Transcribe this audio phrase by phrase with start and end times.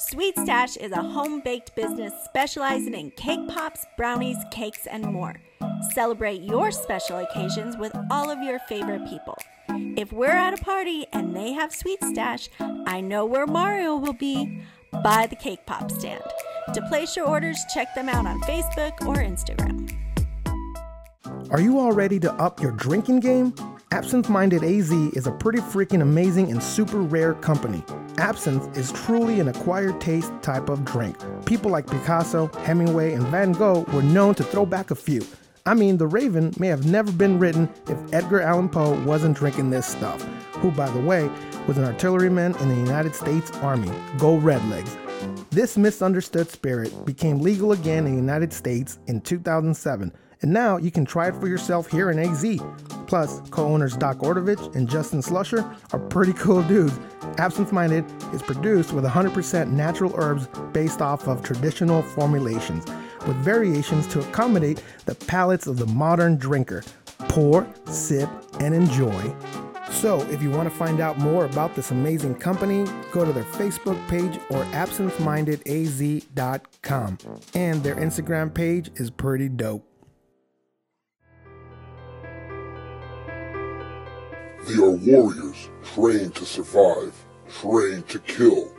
[0.00, 5.36] Sweet Stash is a home baked business specializing in cake pops, brownies, cakes, and more.
[5.92, 9.36] Celebrate your special occasions with all of your favorite people.
[9.98, 12.48] If we're at a party and they have Sweet Stash,
[12.86, 14.62] I know where Mario will be
[15.04, 16.24] by the cake pop stand.
[16.72, 19.94] To place your orders, check them out on Facebook or Instagram.
[21.50, 23.52] Are you all ready to up your drinking game?
[23.92, 27.82] Absinthe Minded AZ is a pretty freaking amazing and super rare company.
[28.18, 31.16] Absinthe is truly an acquired taste type of drink.
[31.44, 35.22] People like Picasso, Hemingway, and Van Gogh were known to throw back a few.
[35.66, 39.70] I mean, The Raven may have never been written if Edgar Allan Poe wasn't drinking
[39.70, 40.22] this stuff,
[40.52, 41.28] who, by the way,
[41.66, 43.90] was an artilleryman in the United States Army.
[44.18, 44.96] Go Redlegs.
[45.50, 50.12] This misunderstood spirit became legal again in the United States in 2007
[50.42, 52.44] and now you can try it for yourself here in AZ.
[53.06, 56.98] Plus, co owners Doc Ordovich and Justin Slusher are pretty cool dudes.
[57.38, 62.84] Absinthe Minded is produced with 100% natural herbs based off of traditional formulations,
[63.26, 66.82] with variations to accommodate the palates of the modern drinker.
[67.28, 68.28] Pour, sip,
[68.60, 69.34] and enjoy.
[69.90, 73.44] So, if you want to find out more about this amazing company, go to their
[73.44, 77.18] Facebook page or absinthemindedaz.com.
[77.54, 79.89] And their Instagram page is pretty dope.
[84.70, 87.12] They are warriors trained to survive,
[87.60, 88.72] trained to kill.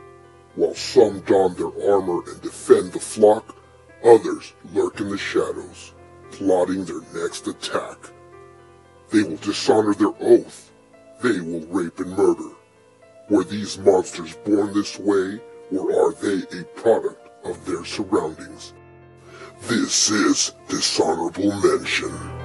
[0.54, 3.54] While some don their armor and defend the flock,
[4.02, 5.92] others lurk in the shadows,
[6.30, 7.98] plotting their next attack.
[9.10, 10.72] They will dishonor their oath.
[11.20, 12.54] They will rape and murder.
[13.28, 18.72] Were these monsters born this way, or are they a product of their surroundings?
[19.68, 22.41] This is Dishonorable Mention.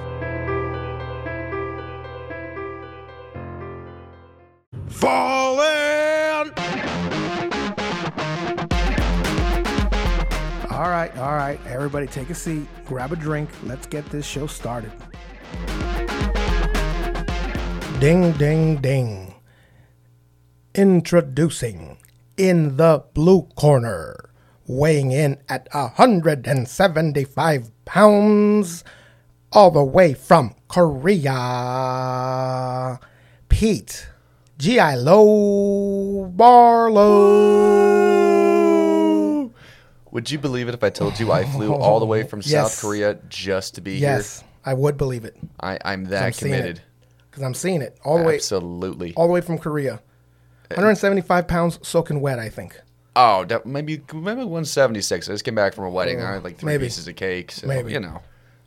[4.98, 6.50] Falling!
[10.72, 11.60] All right, all right.
[11.68, 13.48] Everybody take a seat, grab a drink.
[13.62, 14.90] Let's get this show started.
[18.00, 19.36] Ding, ding, ding.
[20.74, 21.98] Introducing
[22.36, 24.30] in the blue corner,
[24.66, 28.82] weighing in at 175 pounds,
[29.52, 31.38] all the way from Korea,
[33.48, 34.08] Pete.
[34.58, 34.96] G.I.
[34.96, 37.04] Low Barlow.
[40.10, 42.74] Would you believe it if I told you I flew all the way from Yes.
[42.74, 44.08] South Korea just to be here?
[44.16, 45.36] Yes, I would believe it.
[45.60, 46.80] I, I'm I'm that seeing committed.
[47.30, 49.14] Because I'm seeing it all the way, Absolutely.
[49.14, 50.00] all the way from Korea.
[50.70, 52.80] 175 pounds soaking wet, I think.
[53.14, 55.28] Oh, that, maybe maybe 176.
[55.28, 56.20] I just came back from a wedding.
[56.20, 56.86] I had like three maybe.
[56.86, 57.52] pieces of cake.
[57.52, 57.92] So, Maybe.
[57.92, 58.22] You know,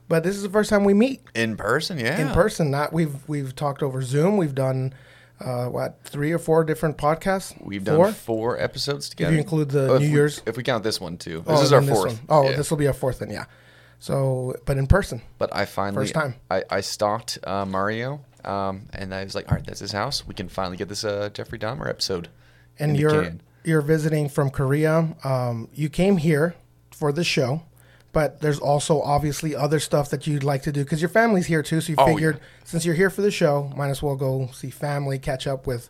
[0.07, 2.17] But this is the first time we meet in person, yeah.
[2.17, 2.71] in person.
[2.71, 4.37] Not we've we've talked over Zoom.
[4.37, 4.93] We've done
[5.43, 7.53] uh, what three or four different podcasts.
[7.63, 8.11] We've done four.
[8.11, 9.31] four, episodes together.
[9.31, 11.43] If you include the Oh, if New we- Year's- If we count this one too.
[11.47, 12.13] This Oh, is our fourth.
[12.13, 12.19] one.
[12.29, 12.57] Oh, Yeah.
[12.57, 13.29] this will be our fourth then.
[13.29, 13.45] Yeah.
[13.99, 15.21] So, but in person.
[15.37, 16.35] But I finally First time.
[16.49, 20.25] I, I stalked uh, Mario, um, and I was like, all right, that's his house.
[20.27, 22.29] We can finally get this uh, Jeffrey Dahmer episode.
[22.79, 23.31] and the you're
[23.63, 25.15] you're visiting from Korea.
[25.23, 26.55] Um, you came here
[26.89, 27.61] for the show,
[28.13, 31.63] but there's also obviously other stuff that you'd like to do because your family's here
[31.63, 31.81] too.
[31.81, 34.69] So you Oh, figured since you're here for the show, might as well go see
[34.69, 35.89] family, catch up with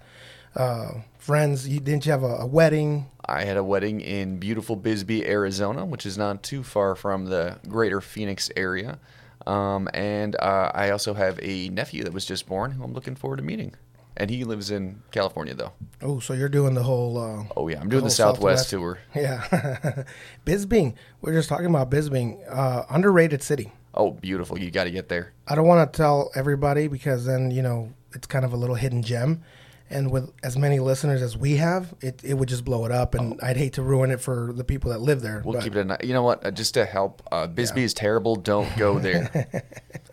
[0.56, 1.68] uh, friends.
[1.68, 3.08] You didn't you have a, a wedding?
[3.26, 7.58] I had a wedding in beautiful Bisbee, Arizona, which is not too far from the
[7.68, 9.00] greater Phoenix area.
[9.48, 13.16] Um, and uh, I also have a nephew that was just born who I'm looking
[13.16, 13.74] forward to meeting.
[14.18, 15.72] And he lives in California, though.
[16.02, 17.18] Oh, so you're doing the whole.
[17.18, 17.80] Uh, Oh, yeah.
[17.80, 19.00] I'm doing whole the Southwest, tour.
[19.16, 20.04] Yeah,
[20.46, 20.96] Bisbee.
[21.22, 23.72] We're just talking about Bisbee, uh, underrated city.
[23.94, 24.58] Oh, beautiful.
[24.60, 25.34] You got to get there.
[25.48, 28.76] I don't want to tell everybody because then you know it's kind of a little
[28.76, 29.44] hidden gem,
[29.90, 33.16] and with as many listeners as we have, it, it would just blow it up,
[33.16, 35.42] and I'd hate to ruin it for the people that live there.
[35.44, 36.46] We'll but- keep it at You know what?
[36.46, 38.36] Uh, just to help, uh, Bisbee is terrible.
[38.36, 39.64] Don't go there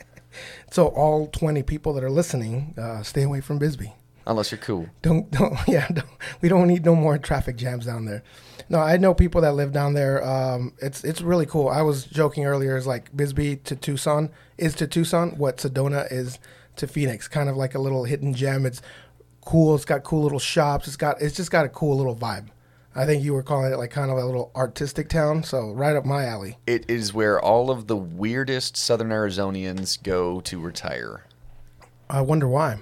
[0.71, 3.95] so all twenty people that are listening, uh, stay away from Bisbee.
[4.27, 4.87] unless you're cool.
[5.03, 5.89] Don't don't yeah.
[5.89, 6.09] Don't,
[6.41, 8.23] we don't need no more traffic jams down there.
[8.69, 10.23] No, I know people that live down there.
[10.23, 11.69] Um, it's it's really cool.
[11.69, 12.77] I was joking earlier.
[12.77, 16.39] Is like Bisbee to Tucson is to Tucson what Sedona is
[16.77, 17.29] to Phoenix.
[17.29, 18.67] Kind of like a little hidden gem.
[18.67, 18.83] It's
[19.41, 19.75] cool.
[19.75, 20.87] It's got cool little shops.
[20.87, 22.49] It's got it's just got a cool little vibe.
[22.95, 25.43] I think you were calling it like kind of a little artistic town.
[25.45, 26.59] So right up my alley.
[26.67, 31.25] It is where all of the weirdest Southern Arizonians go to retire.
[32.11, 32.79] I wonder why.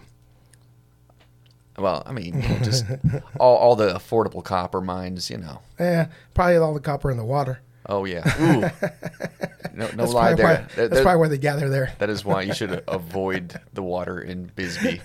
[1.78, 2.86] Well, I mean, you know, just
[3.40, 5.60] all, all the affordable copper mines, you know.
[5.78, 7.60] Eh, probably all the copper in the water.
[7.88, 8.24] Oh yeah.
[8.40, 8.70] Ooh.
[9.76, 10.46] No, no lie there.
[10.46, 10.54] why.
[10.54, 11.92] That- That's that- probably where they gather there.
[11.98, 15.02] that is why you should avoid the water in Bisbee.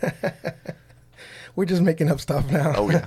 [1.56, 2.74] We're just making up stuff now.
[2.78, 3.06] Oh yeah.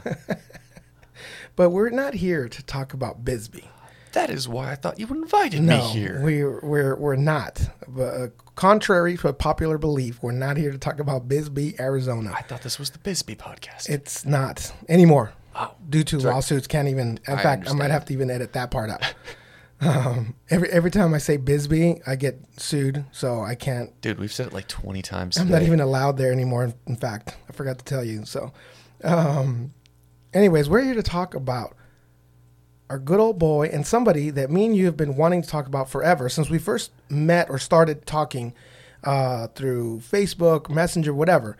[1.57, 3.69] But we're not here to talk about Bisbee.
[4.13, 6.21] That is why I thought you invited No, me here.
[6.23, 7.69] we're we're we're not.
[7.89, 12.33] But, uh, contrary to popular belief, we're not here to talk about Bisbee, Arizona.
[12.37, 13.89] I thought this was the Bisbee podcast.
[13.91, 15.33] It's not anymore.
[15.57, 16.33] Oh, due to sorry.
[16.35, 17.19] lawsuits, can't even.
[17.27, 19.15] In I fact, I might have to even edit that part out.
[19.81, 24.01] um, every every time I say Bisbee, I get sued, so I can't.
[24.01, 25.59] Dude, we've said it like 20 times I'm today.
[25.59, 26.73] not even allowed there anymore.
[26.87, 28.25] In fact, I forgot to tell you.
[28.25, 28.53] So,
[29.03, 29.73] um,
[30.35, 31.77] anyways, we're here to talk about
[32.91, 35.67] our good old boy and somebody that me and you have been wanting to talk
[35.67, 38.53] about forever since we first met or started talking
[39.05, 41.57] uh, through Facebook, Messenger, whatever.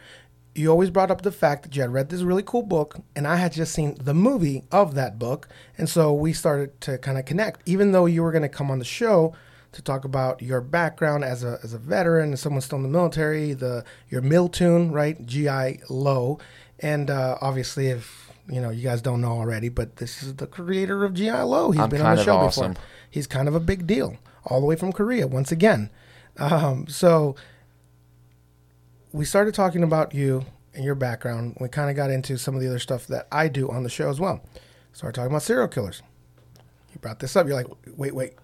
[0.55, 3.27] You always brought up the fact that you had read this really cool book, and
[3.27, 7.19] I had just seen the movie of that book, and so we started to kind
[7.19, 7.69] of connect.
[7.69, 9.35] Even though you were going to come on the show
[9.73, 12.89] to talk about your background as a as a veteran and someone still in the
[12.89, 16.39] military, the your mill tune, right, GI Low,
[16.79, 20.47] and uh, obviously if you know you guys don't know already, but this is the
[20.47, 21.71] creator of GI Low.
[21.71, 22.73] He's I'm been on the show awesome.
[22.73, 22.85] before.
[23.11, 25.91] He's kind of a big deal, all the way from Korea once again.
[26.39, 27.37] Um, so
[29.13, 30.45] we started talking about you
[30.75, 31.57] and your background.
[31.61, 33.91] We kind of got into some of the other stuff that I do on the
[33.91, 34.43] show as well.
[34.93, 36.03] Started talking about serial killers.
[36.93, 37.47] You brought this up.
[37.47, 38.35] You're like, wait, wait.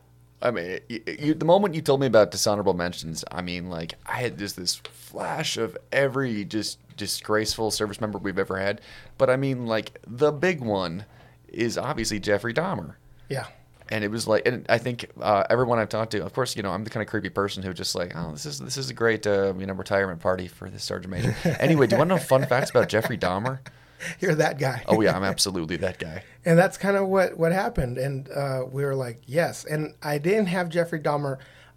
[0.43, 3.95] I mean, you, you, the moment you told me about dishonorable mentions, I mean, like,
[4.07, 8.81] I had just this flash of every just disgraceful service member we've ever had.
[9.19, 11.05] But I mean, like, the big one
[11.49, 12.95] is obviously Jeffrey Dahmer.
[13.29, 13.47] Yeah.
[13.91, 16.63] and it was like, and I think uh, everyone I've talked to, of course, you
[16.63, 18.89] know, I'm the kind of creepy person who just like, oh, this is this is
[18.89, 21.35] a great, uh, you know, retirement party for this sergeant major.
[21.61, 23.59] anyway, do you want to know fun facts about Jeffrey Dahmer?
[24.21, 24.83] You're that guy.
[24.89, 26.23] Oh yeah, I'm absolutely that guy.
[26.45, 30.17] and that's kind of what what happened and uh, we were like yes and i
[30.19, 31.37] didn't have jeffrey dahmer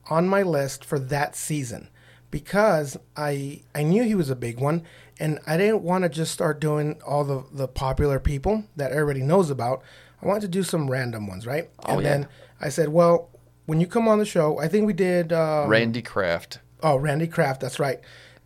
[0.09, 1.89] on my list for that season
[2.31, 4.83] because i i knew he was a big one
[5.19, 9.21] and i didn't want to just start doing all the the popular people that everybody
[9.21, 9.81] knows about
[10.21, 12.09] i wanted to do some random ones right Oh, and yeah.
[12.09, 12.27] then
[12.61, 13.29] i said well
[13.65, 16.59] when you come on the show i think we did um, Randy Kraft.
[16.81, 17.99] oh randy kraft that's right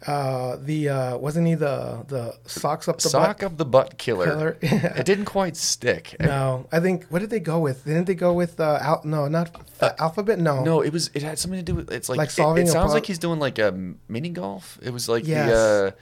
[0.05, 3.97] uh the uh wasn't he the the socks up the Sock butt of the butt
[3.97, 4.25] killer.
[4.27, 4.57] Killer.
[4.61, 6.15] it didn't quite stick.
[6.19, 7.83] No, I think what did they go with?
[7.83, 10.37] Didn't they go with uh, al- no, not the alphabet?
[10.39, 11.09] No, No, it was.
[11.15, 11.91] It had something to do with.
[11.91, 13.71] It's like, Like it- solving It, a sounds pro- like he's doing like a
[14.07, 14.77] mini golf.
[14.83, 15.49] It was like Yes.
[15.49, 15.95] the.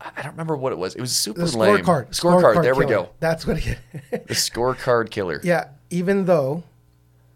[0.00, 0.94] Uh, I don't remember what it was.
[0.96, 1.78] It was super the lame.
[1.84, 2.08] scorecard.
[2.10, 2.62] Scorecard.
[2.62, 3.10] There we go.
[3.20, 3.78] That's what it.
[4.10, 5.40] The scorecard killer.
[5.44, 6.64] yeah, even though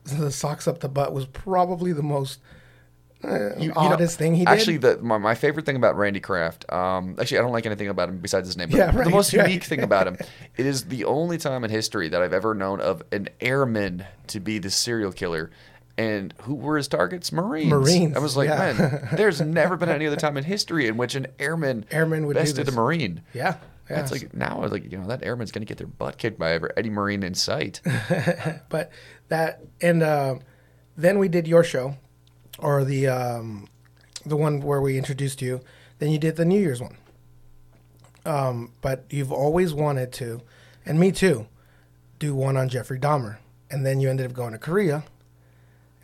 [0.04, 2.40] the socks up the butt was probably the most
[3.24, 4.48] uh, You- you know, oddest thing he did.
[4.52, 7.88] Actually, the my, my favorite thing about Randy Kraft, um, actually, I don't like anything
[7.88, 8.70] about him besides his name.
[8.70, 9.46] But Yeah, the most right.
[9.46, 10.16] unique thing about him,
[10.56, 14.40] it is the only time in history that I've ever known of an airman to
[14.40, 15.50] be the serial killer.
[15.98, 17.30] And who were his targets?
[17.30, 17.68] Marines.
[17.68, 18.72] Marines, I was like, yeah.
[18.72, 22.36] man, there's never been any other time in history in which an airman, Airman would
[22.36, 22.72] bested a.
[22.72, 23.20] Marine.
[23.34, 23.56] yeah,
[23.90, 23.96] yeah.
[23.96, 26.70] That's like now, like you know, that airman's gonna get their butt kicked by every
[26.76, 27.82] any Marine in sight.
[28.70, 28.90] but
[29.28, 30.36] that and uh,
[30.96, 31.96] then we did your show,
[32.62, 33.68] or the um,
[34.24, 35.60] the one where we introduced you.
[35.98, 36.96] Then you did the New Year's one.
[38.24, 40.42] Um, but you've always wanted to,
[40.84, 41.46] and me too,
[42.18, 43.38] do one on Jeffrey Dahmer,
[43.70, 45.04] and then you ended up going to Korea,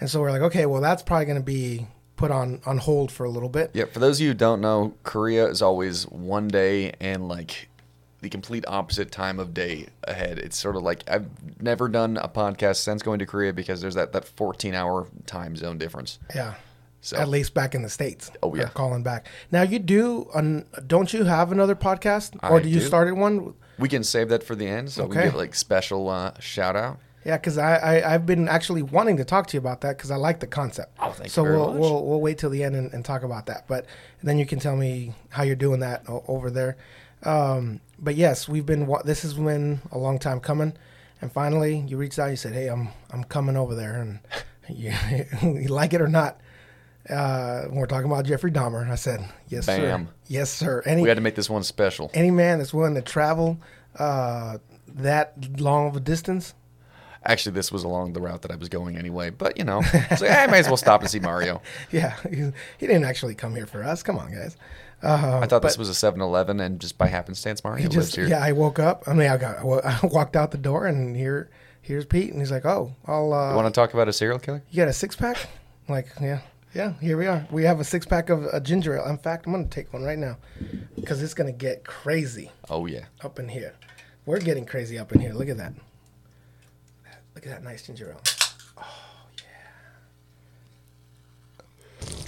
[0.01, 1.87] and so we're like, okay, well that's probably going to be
[2.17, 3.71] put on on hold for a little bit.
[3.75, 7.69] Yeah, for those of you who don't know, Korea is always one day and like
[8.27, 10.39] the complete opposite time of day ahead.
[10.41, 11.29] It's sort of like I've
[11.63, 15.55] never done a podcast since going to Korea because there's that, that 14 hour time
[15.55, 16.19] zone difference.
[16.35, 16.55] Yeah.
[17.03, 18.33] So At least back in the states.
[18.43, 18.69] Oh, yeah.
[18.71, 19.29] Calling back.
[19.53, 20.29] Now you do.
[20.35, 22.87] An, don't you have another podcast, I or do you do.
[22.87, 23.55] started one?
[23.79, 25.21] we can save that for the end so we Okay.
[25.21, 26.99] can give like special uh, shout out.
[27.25, 30.11] Yeah, because I, I I've been actually wanting to talk to you about that because
[30.11, 30.97] I like the concept.
[30.99, 31.81] Oh, thank you so very we'll much.
[31.81, 33.67] we'll we'll wait till the end and, and talk about that.
[33.69, 33.87] But
[34.25, 36.77] then you can tell me how you're doing that over there.
[37.23, 38.93] Um, but yes, we've been.
[39.05, 40.75] This has been a long time coming,
[41.21, 42.31] and finally you reached out.
[42.31, 44.21] You said, "Hey, I'm I'm coming over there," and
[44.69, 44.93] you,
[45.43, 46.41] you like it or not.
[47.09, 50.07] Uh, we're talking about Jeffrey Dahmer, I said, "Yes, sir.
[50.27, 52.11] Yes, sir." Any We had to make this one special.
[52.15, 53.59] any man that's willing to travel
[53.99, 56.55] uh, that long of a distance,
[57.27, 60.23] Actually, this was along the route that I was going anyway, but you know, like,
[60.23, 61.61] I might as well stop and see Mario.
[61.91, 64.03] Yeah, he, he didn't actually come here for us.
[64.05, 64.57] Come on, guys.
[65.03, 68.15] Uh, I thought this was a 7 Eleven, and just by happenstance, Mario he lives
[68.15, 68.27] here.
[68.27, 68.43] yeah.
[68.43, 69.05] I woke up.
[69.07, 69.63] I mean, I got I
[70.03, 71.51] I walked out the door and here
[71.83, 74.39] here's Pete, and he's like, "Oh, I'll uh, You want to talk about a serial
[74.39, 74.63] killer?
[74.71, 75.37] you got a six pack?"
[75.89, 76.41] I'm like, yeah,
[76.75, 76.95] yeah.
[77.01, 77.47] Here we are.
[77.51, 79.07] We have a six pack of uh, ginger ale.
[79.07, 80.39] In fact, I'm gonna take one right now
[80.97, 83.05] because it's gonna get crazy Oh, yeah.
[83.23, 83.75] up in here.
[84.25, 85.33] We're getting crazy up in here.
[85.35, 85.75] Look at that.
[87.37, 88.21] Look at that nice ginger ale.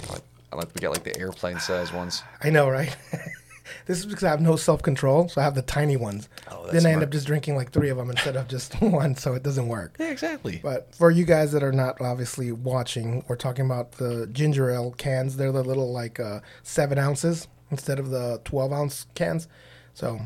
[0.09, 2.23] I like, I like we got like the airplane size ones.
[2.43, 2.95] I know, right?
[3.85, 6.29] this is because I have no self control, so I have the tiny ones.
[6.49, 9.15] Oh, then I end up just drinking like three of them instead of just one,
[9.15, 9.95] so it doesn't work.
[9.99, 10.59] Yeah, exactly.
[10.63, 14.91] But for you guys that are not obviously watching, we're talking about the ginger ale
[14.91, 15.37] cans.
[15.37, 19.47] They're the little like uh, seven ounces instead of the twelve ounce cans.
[19.93, 20.19] So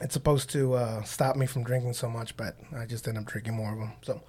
[0.00, 3.24] it's supposed to uh, stop me from drinking so much, but I just end up
[3.24, 3.92] drinking more of them.
[4.02, 4.22] So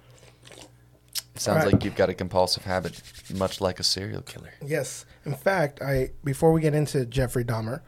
[1.40, 1.72] Sounds Alright.
[1.72, 3.00] like you've got a compulsive habit,
[3.34, 4.52] much like a serial killer.
[4.62, 7.80] yes, in fact, I before we get into Jeffrey Dahmer,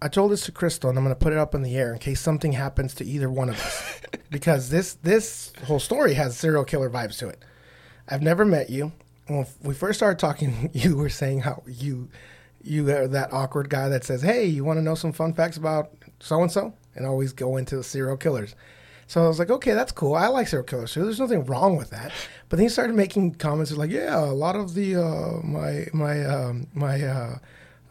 [0.00, 1.92] I told this to Crystal, and I'm going to put it up in the air
[1.92, 4.00] in case something happens to either one of us,
[4.30, 7.44] because this this whole story has serial killer vibes to it.
[8.08, 8.92] I've never met you.
[9.26, 12.08] When we first started talking, you were saying how you
[12.62, 15.58] you are that awkward guy that says, "Hey, you want to know some fun facts
[15.58, 18.54] about so and so?" and always go into the serial killers.
[19.08, 20.14] So I was like, "Okay, that's cool.
[20.14, 20.92] I like serial killers.
[20.92, 22.12] So there's nothing wrong with that."
[22.48, 26.24] But then he started making comments like, "Yeah, a lot of the uh, my my
[26.24, 27.38] um, my uh,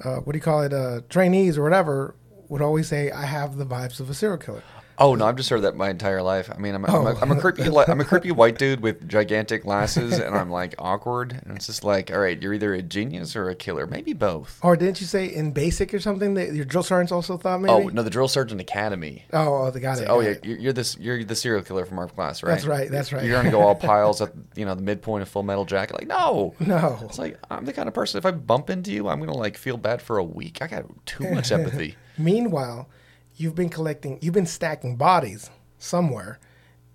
[0.04, 2.16] uh, what do you call it uh, trainees or whatever
[2.50, 4.64] would always say I have the vibes of a serial killer."
[5.00, 6.50] Oh no, I've just heard that my entire life.
[6.52, 7.18] I mean, I'm a, Oh.
[7.22, 7.40] I'm a oh.
[7.40, 11.56] creepy, li- I'm a creepy white dude with gigantic glasses, and I'm like awkward, and
[11.56, 14.60] it's just like, all right, you're either a genius or a killer, maybe both.
[14.64, 17.72] Or didn't you say in basic or something that your drill sergeants also thought maybe?
[17.72, 19.26] Oh no, the drill sergeant academy.
[19.34, 20.08] oh, oh, they got it.
[20.10, 20.46] Oh got yeah, it.
[20.46, 22.54] you're, you're this, you're the serial killer from our class, right?
[22.54, 23.24] That's right, that's right.
[23.24, 25.96] You're gonna go all piles at you know the midpoint of Full Metal Jacket.
[26.00, 26.98] Like no, No.
[27.04, 29.58] It's like I'm the kind of person if I bump into you, I'm gonna like
[29.58, 30.62] feel bad for a week.
[30.62, 31.96] I got too much empathy.
[32.18, 32.90] Meanwhile,
[33.38, 36.40] you've been collecting, you've been stacking bodies somewhere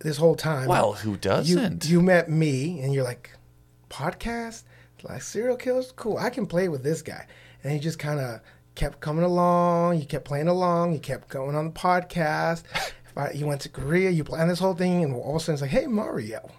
[0.00, 0.68] this whole time.
[0.68, 1.88] Well, who doesn't?
[1.88, 3.30] you met me and you're like,
[3.88, 4.64] podcast?
[5.04, 5.92] Like serial killers?
[5.96, 6.18] Cool.
[6.18, 7.26] I can play with this guy.
[7.64, 8.40] And he just kind of
[8.74, 9.98] kept coming along.
[9.98, 10.92] You kept playing along.
[10.92, 12.64] You kept going on the podcast.
[13.14, 14.08] If you went to Korea.
[14.08, 15.04] You planned this whole thing.
[15.04, 16.50] And all of a sudden it's like, hey, Mario,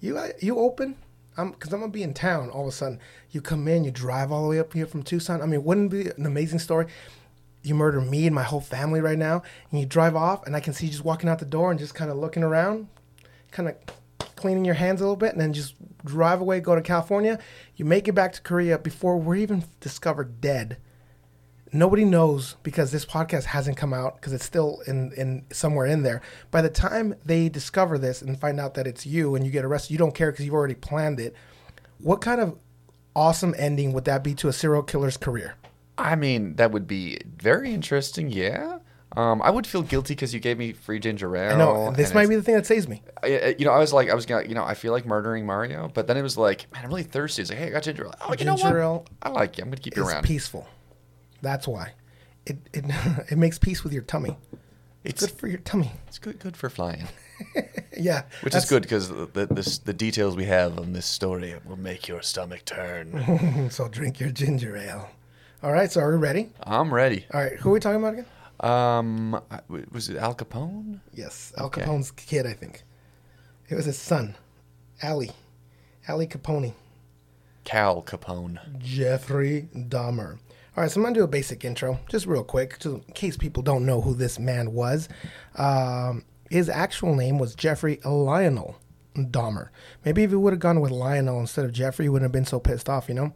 [0.00, 0.96] you, uh, you open?
[1.38, 2.50] I'm, Cause I'm going to be in town.
[2.50, 3.00] All of a sudden
[3.30, 5.40] you come in, you drive all the way up here from Tucson.
[5.40, 6.88] I mean, wouldn't it be an amazing story?
[7.64, 10.60] You murder me and my whole family right now, and you drive off, and I
[10.60, 12.88] can see you just walking out the door and just kind of looking around,
[13.50, 13.76] kind of
[14.36, 17.38] cleaning your hands a little bit, and then just drive away, go to California.
[17.76, 20.76] You make it back to Korea before we're even discovered dead.
[21.72, 26.04] Nobody knows because this podcast hasn't come out because it's still in, in somewhere in
[26.04, 26.22] there.
[26.52, 29.64] By the time they discover this and find out that it's you and you get
[29.64, 31.34] arrested, you don't care because you've already planned it.
[31.98, 32.58] What kind of
[33.16, 35.56] awesome ending would that be to a serial killer's career?
[35.98, 38.30] I mean, that would be very interesting.
[38.30, 38.78] Yeah.
[39.16, 41.54] Um, I would feel guilty because you gave me free ginger ale.
[41.54, 43.00] I know this might be the thing that saves me.
[43.22, 45.46] I- you know, I was like, I was gonna, you know, I feel like murdering
[45.46, 47.42] Mario, but then it was like, man, I'm really thirsty.
[47.42, 48.14] It's like, hey, I got ginger ale.
[48.22, 48.74] Oh, you know what?
[48.74, 49.62] ale I like you.
[49.62, 50.24] I'm gonna keep you It's around.
[50.24, 50.66] peaceful.
[51.42, 51.92] That's why.
[52.44, 52.84] It it
[53.30, 54.36] it makes peace with your tummy.
[55.04, 55.92] It's Good for your tummy.
[56.08, 57.06] it's good, good for flying,
[57.96, 61.54] Yeah, which is good because the, the this, the details we have on this story
[61.66, 63.68] will make your stomach turn.
[63.70, 65.10] So drink your ginger ale.
[65.64, 66.50] All right, so are we ready?
[66.62, 67.24] I'm ready.
[67.32, 68.26] All right, who are we talking about again?
[68.60, 71.00] Um, I- was it Al Capone?
[71.14, 71.80] Yes, Al Okay.
[71.80, 72.82] Capone's kid, I think.
[73.70, 74.36] It was his son,
[75.02, 75.30] Ali,
[76.06, 76.74] Ali Capone,
[77.64, 78.58] Cal Capone.
[78.78, 80.32] Jeffrey Dahmer.
[80.76, 83.38] All right, so I'm gonna do a basic intro, just real quick, just in case
[83.38, 85.08] people don't know who this man was.
[85.56, 88.76] Um, his actual name was Jeffrey Lionel
[89.16, 89.70] Dahmer.
[90.04, 92.44] Maybe if he would have gone with Lionel instead of Jeffrey, he wouldn't have been
[92.44, 93.32] so pissed off, you know.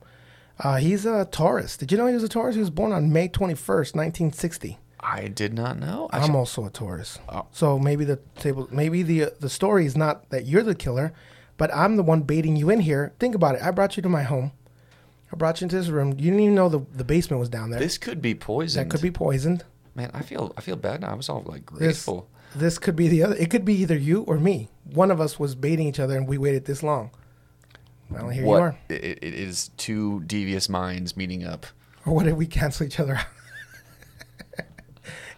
[0.60, 1.76] Uh, he's a Taurus.
[1.76, 2.54] Did you know he was a Taurus?
[2.54, 4.78] He was born on May 21st, 1960.
[5.00, 6.08] I did not know.
[6.12, 7.18] I'm Actually, also a Taurus.
[7.28, 7.46] Oh.
[7.52, 11.12] So maybe the table, maybe the the story is not that you're the killer,
[11.56, 13.12] but I'm the one baiting you in here.
[13.20, 13.62] Think about it.
[13.62, 14.50] I brought you to my home.
[15.32, 16.08] I brought you into this room.
[16.10, 17.78] You didn't even know the, the basement was down there.
[17.78, 18.86] this could be poisoned.
[18.86, 19.64] that could be poisoned.
[19.94, 21.10] Man, I feel I feel bad now.
[21.10, 22.28] I was all like This grateful.
[22.56, 23.36] this could be the other.
[23.36, 24.68] It could be either you or me.
[24.84, 27.10] One of us was baiting each other, and we waited this long.
[28.10, 28.78] Well, here you are.
[28.88, 31.66] it, it is two devious minds meeting up.
[32.06, 33.26] Or what did we cancel each other out?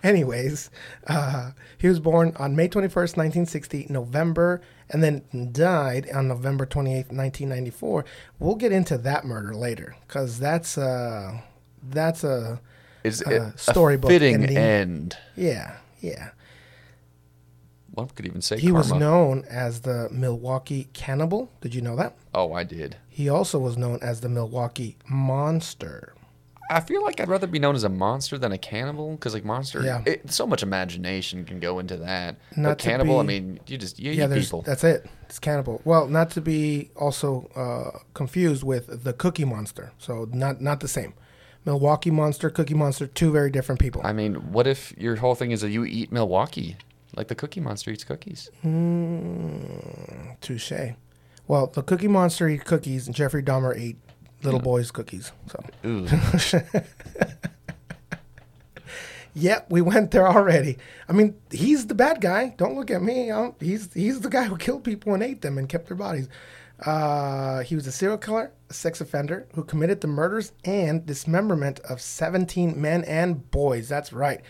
[0.03, 0.71] Anyways,
[1.07, 7.13] uh, he was born on May 21st, 1960, November, and then died on November 28th,
[7.13, 8.05] 1994.
[8.39, 11.41] We'll get into that murder later because that's, uh,
[11.83, 12.61] that's a,
[13.05, 14.57] is a storybook fitting ending.
[14.57, 15.19] end.
[15.37, 16.31] yeah, yeah.
[18.01, 18.79] One could even say He karma.
[18.79, 21.51] was known as the Milwaukee Cannibal.
[21.61, 22.17] Did you know that?
[22.35, 22.97] oh, I did.
[23.09, 26.15] He also was known as the Milwaukee Monster.
[26.73, 29.45] I feel like I'd rather be known as a monster than a cannibal because, like,
[29.45, 30.03] monster, Yeah.
[30.07, 32.37] it, so much imagination can go into that.
[32.57, 34.63] Not but cannibal, I mean, you just you yeah, eat people.
[34.63, 35.05] that's it.
[35.25, 35.81] It's cannibal.
[35.85, 39.91] Well, not to be also uh, confused with the Cookie Monster.
[39.99, 41.15] So not not the same.
[41.65, 44.01] Milwaukee Monster, Cookie Monster, two very different people.
[44.05, 46.77] I mean, what if your whole thing is that you eat Milwaukee,
[47.17, 48.51] like the Cookie Monster eats cookies?
[50.41, 50.73] Touche.
[51.49, 53.97] Well, the Cookie Monster ate cookies, and Jeffrey Dahmer ate
[54.43, 55.33] little boys' cookies.
[55.49, 55.65] So
[59.35, 60.77] Yep, we went there already.
[61.09, 62.53] I mean, he's the bad guy.
[62.59, 63.31] Don't look at me.
[63.31, 65.97] I don't- he's he's the guy who killed people and ate them and kept their
[65.97, 66.29] bodies.
[66.85, 71.79] Uh, he was a serial killer, a sex offender who committed the murders and dismemberment
[71.81, 73.89] of 17 men and boys.
[73.89, 74.41] That's right.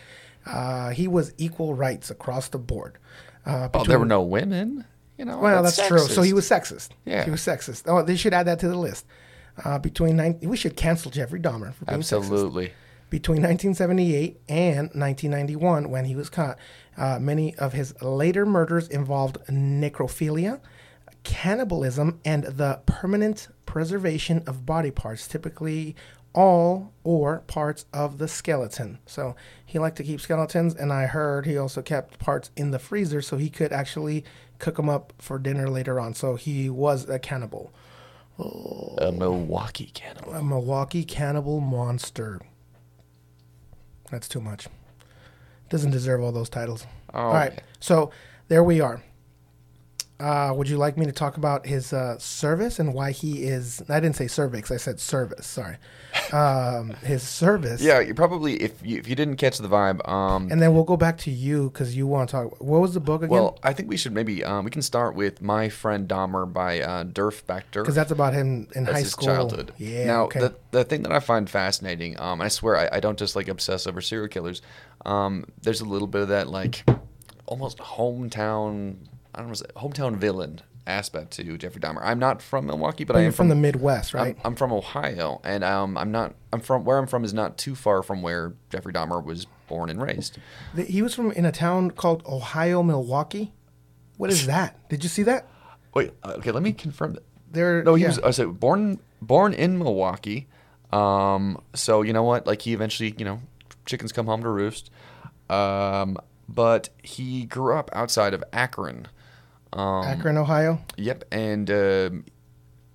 [0.45, 2.97] Uh, he was equal rights across the board.
[3.45, 4.85] Uh, Oh, there were no women.
[5.17, 5.37] You know.
[5.37, 5.99] well, that's, true.
[5.99, 6.89] So he was sexist.
[7.05, 7.23] Yeah.
[7.25, 7.83] he was sexist.
[7.85, 9.05] Oh, they should add that to the list.
[9.63, 12.71] Uh, between nine, we should cancel Jeffrey Dahmer for being sexist absolutely.
[13.11, 16.57] between 1978 and 1991 when he was caught.
[16.97, 20.59] Uh, many of his later murders involved necrophilia,
[21.23, 25.95] cannibalism, and the permanent preservation of body parts, typically
[26.33, 28.99] all or parts of the skeleton.
[29.05, 29.35] So
[29.65, 33.21] he liked to keep skeletons, and I heard he also kept parts in the freezer
[33.21, 34.23] so he could actually
[34.59, 36.13] cook them up for dinner later on.
[36.13, 37.73] So he was a cannibal,
[38.39, 40.33] A Milwaukee cannibal.
[40.33, 42.39] a Milwaukee cannibal monster.
[44.09, 44.67] That's too much.
[45.69, 46.85] Doesn't deserve all those titles.
[47.13, 47.59] Oh, all right, yeah.
[47.79, 48.11] so
[48.49, 49.01] there we are.
[50.21, 53.81] Uh, would you like me to talk about his uh, service and why he is?
[53.89, 54.69] I didn't say cervix.
[54.69, 55.47] I said service.
[55.47, 55.77] Sorry.
[56.31, 57.81] Um, his service.
[57.81, 60.83] Yeah, you probably if you if you didn't catch the vibe, um, And then we'll
[60.83, 62.61] go back to you because you want to talk.
[62.61, 63.31] What was the book again?
[63.31, 66.81] well, I think we should maybe um, we can start with My Friend Dahmer by
[66.81, 67.83] uh, Derf Backderf.
[67.83, 69.27] Because that's about him in That's high his school.
[69.27, 69.73] childhood.
[69.77, 70.05] Yeah.
[70.05, 70.39] Now, okay.
[70.39, 73.47] the the thing that I find fascinating, um, I swear I, I don't just like
[73.47, 74.61] obsess over serial killers.
[75.05, 76.83] Um, there's a little bit of that like
[77.47, 78.97] almost hometown.
[79.33, 82.01] I don't know, say hometown villain aspect to Jeffrey Dahmer.
[82.03, 84.35] I'm not from Milwaukee, but But I am from, the Midwest, right?
[84.39, 86.35] I'm, I'm from Ohio, and um, I'm not.
[86.51, 89.89] I'm from where I'm from is not too far from where Jeffrey Dahmer was born
[89.89, 90.37] and raised.
[90.75, 93.53] He was from in a town called Ohio, Milwaukee.
[94.17, 94.89] What is that?
[94.89, 95.47] Did you see that?
[95.93, 97.23] Wait, uh, okay, let me confirm that.
[97.51, 97.83] There.
[97.83, 98.09] No, he yeah.
[98.09, 98.19] was.
[98.19, 100.47] I said born born in Milwaukee.
[100.91, 102.47] Um, so you know what?
[102.47, 103.41] Like he eventually, you know,
[103.85, 104.89] chickens come home to roost.
[105.49, 109.07] Um, but he grew up outside of Akron.
[109.73, 110.79] Um, Akron, Ohio.
[110.97, 112.25] Yep, and um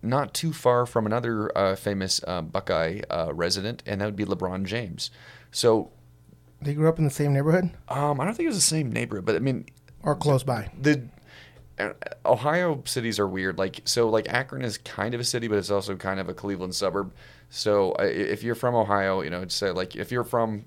[0.02, 4.24] not too far from another uh, famous uh, Buckeye uh, resident, and that would be
[4.24, 5.10] LeBron James.
[5.50, 5.90] So
[6.62, 8.92] They grew up in the same neighborhood um, I don't think it was the same
[8.92, 9.66] neighborhood, but I mean,
[10.02, 10.70] or close by.
[10.80, 11.08] the
[11.78, 11.92] uh,
[12.24, 13.58] Ohio cities are weird.
[13.58, 16.34] Like so, like Akron is kind of a city, but it's also kind of a
[16.34, 17.12] Cleveland suburb.
[17.50, 20.66] So uh, if you're from Ohio, you know, it's uh, like if you're from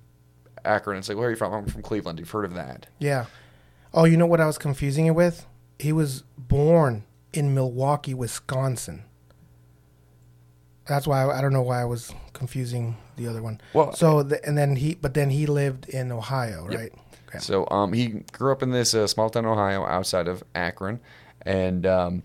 [0.66, 1.54] Akron, it's like where are you from?
[1.54, 2.20] I'm from Cleveland.
[2.20, 2.88] You've heard of that?
[3.00, 3.26] Yeah.
[3.94, 5.46] Oh, you know what I was confusing it with?
[5.80, 9.04] He was born in Milwaukee, Wisconsin.
[10.88, 13.62] That's why I, I don't know why I was confusing the other one.
[13.74, 16.92] Well, so the, and then he, but then he lived in Ohio, right?
[17.28, 17.40] Okay.
[17.40, 21.00] So um, he grew up in this uh, small town, Ohio, outside of Akron,
[21.44, 22.24] and um,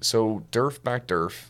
[0.00, 1.46] so Derf Backderf,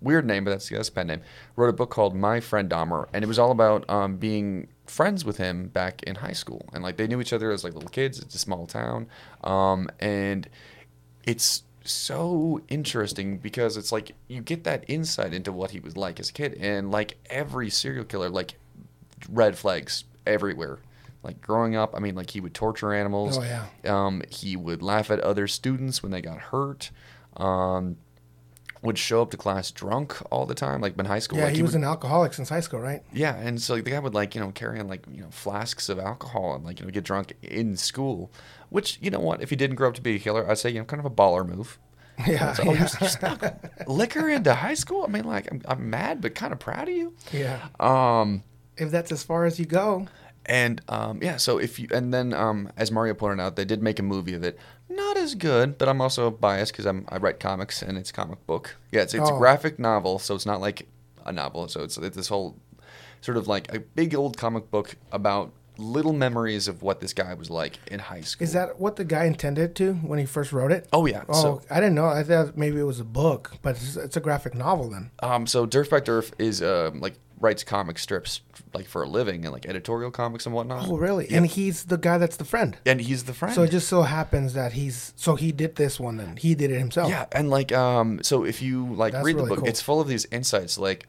[0.00, 1.20] weird name, but that's yeah, that's a pen name.
[1.56, 5.24] Wrote a book called My Friend Dahmer, and it was all about um, being friends
[5.24, 7.90] with him back in high school, and like they knew each other as like little
[7.90, 8.18] kids.
[8.18, 9.06] It's a small town,
[9.44, 10.48] um, and
[11.24, 16.20] it's so interesting because it's like you get that insight into what he was like
[16.20, 18.54] as a kid, and like every serial killer, like
[19.28, 20.78] red flags everywhere.
[21.22, 23.38] Like growing up, I mean, like he would torture animals.
[23.38, 23.66] Oh, yeah.
[23.84, 26.90] Um, he would laugh at other students when they got hurt.
[27.36, 27.96] Um,
[28.82, 31.38] would show up to class drunk all the time, like in high school.
[31.38, 33.02] yeah, like he, was would, an alcoholic since high school, right?
[33.12, 35.30] yeah, and so like, the guy would like you know carry on like you know
[35.30, 38.32] flasks of alcohol and like you know get drunk in school,
[38.70, 40.70] which you know what if he didn't grow up to be a killer, I'd say
[40.70, 41.78] you know kind of a baller move.
[42.26, 42.88] Yeah, So, oh, yeah.
[43.00, 43.42] you snuck
[43.86, 45.04] liquor into high school.
[45.04, 47.14] I mean, like I'm, I'm mad, but kind of proud of you.
[47.32, 47.68] yeah.
[47.78, 48.42] Um,
[48.76, 50.06] If that's as far as you go,
[50.44, 53.82] and um, yeah, so if you and then um, as Mario pointed out, they did
[53.82, 54.58] make a movie of it.
[54.88, 58.12] Not as good, but I'm also biased because I'm I write comics and it's a
[58.12, 58.76] comic book.
[58.92, 59.38] Yeah, it's it's a Oh.
[59.38, 60.88] graphic novel, so it's not like
[61.24, 61.68] a novel.
[61.68, 62.56] So it's, it's this whole
[63.20, 67.32] sort of like a big old comic book about little memories of what this guy
[67.34, 68.44] was like in high school.
[68.44, 70.86] is that what the guy intended to when he first wrote it?
[70.92, 71.24] Oh yeah.
[71.28, 72.06] Oh, So I didn't know.
[72.06, 75.10] I thought maybe it was a book, but it's, it's a graphic novel then.
[75.22, 78.42] um, so Derf Backderf is uh, like writes comic strips
[78.74, 80.86] like for a living and like editorial comics and whatnot.
[80.86, 81.26] Oh, really?
[81.30, 82.76] And he's the guy that's the friend.
[82.84, 83.54] And he's the friend.
[83.54, 86.70] So it just so happens that he's so he did this one and he did
[86.70, 87.08] it himself.
[87.10, 89.68] Yeah, and like um so if you like That's read the really book, cool.
[89.68, 91.08] it's full of these insights like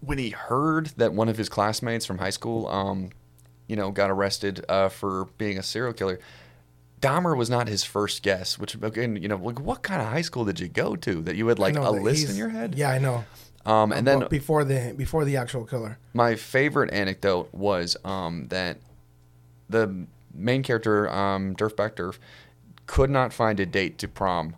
[0.00, 3.10] when he heard that one of his classmates from high school um
[3.68, 6.18] you know got arrested uh for being a serial killer.
[7.00, 10.22] Dahmer was not his first guess, which again, you know, like what kind of high
[10.22, 12.74] school did you go to that you had like a list in your head?
[12.74, 13.24] Yeah, I know.
[13.66, 15.98] Um, and then Well, before the before the actual killer.
[16.14, 18.78] my favorite anecdote was um, that
[19.68, 22.18] the main character, um, Derf,
[22.86, 24.54] could not find a date to prom,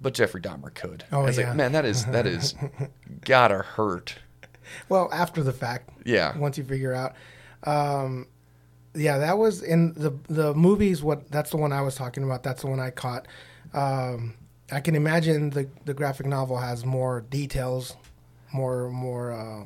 [0.00, 1.04] but Jeffrey Dahmer could.
[1.12, 1.48] Oh, I was yeah.
[1.48, 2.54] like, man, that is that is
[3.24, 4.16] gotta hurt.
[4.88, 5.90] Well, after the fact.
[6.04, 6.36] Yeah.
[6.36, 7.14] Once you figure out,
[7.64, 8.26] um,
[8.94, 11.02] yeah, that was in the the movies.
[11.02, 12.42] What that's the one I was talking about.
[12.42, 13.26] That's the one I caught.
[13.72, 14.34] Um,
[14.72, 17.96] I can imagine the the graphic novel has more details,
[18.52, 19.64] more more uh,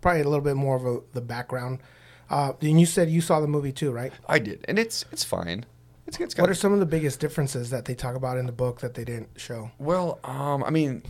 [0.00, 1.80] probably a little bit more of a, the background.
[2.28, 4.12] Uh, and you said you saw the movie too, right?
[4.28, 5.64] I did, and it's it's fine.
[6.06, 8.52] It's, it's What are some of the biggest differences that they talk about in the
[8.52, 9.72] book that they didn't show?
[9.78, 11.02] Well, um, I mean,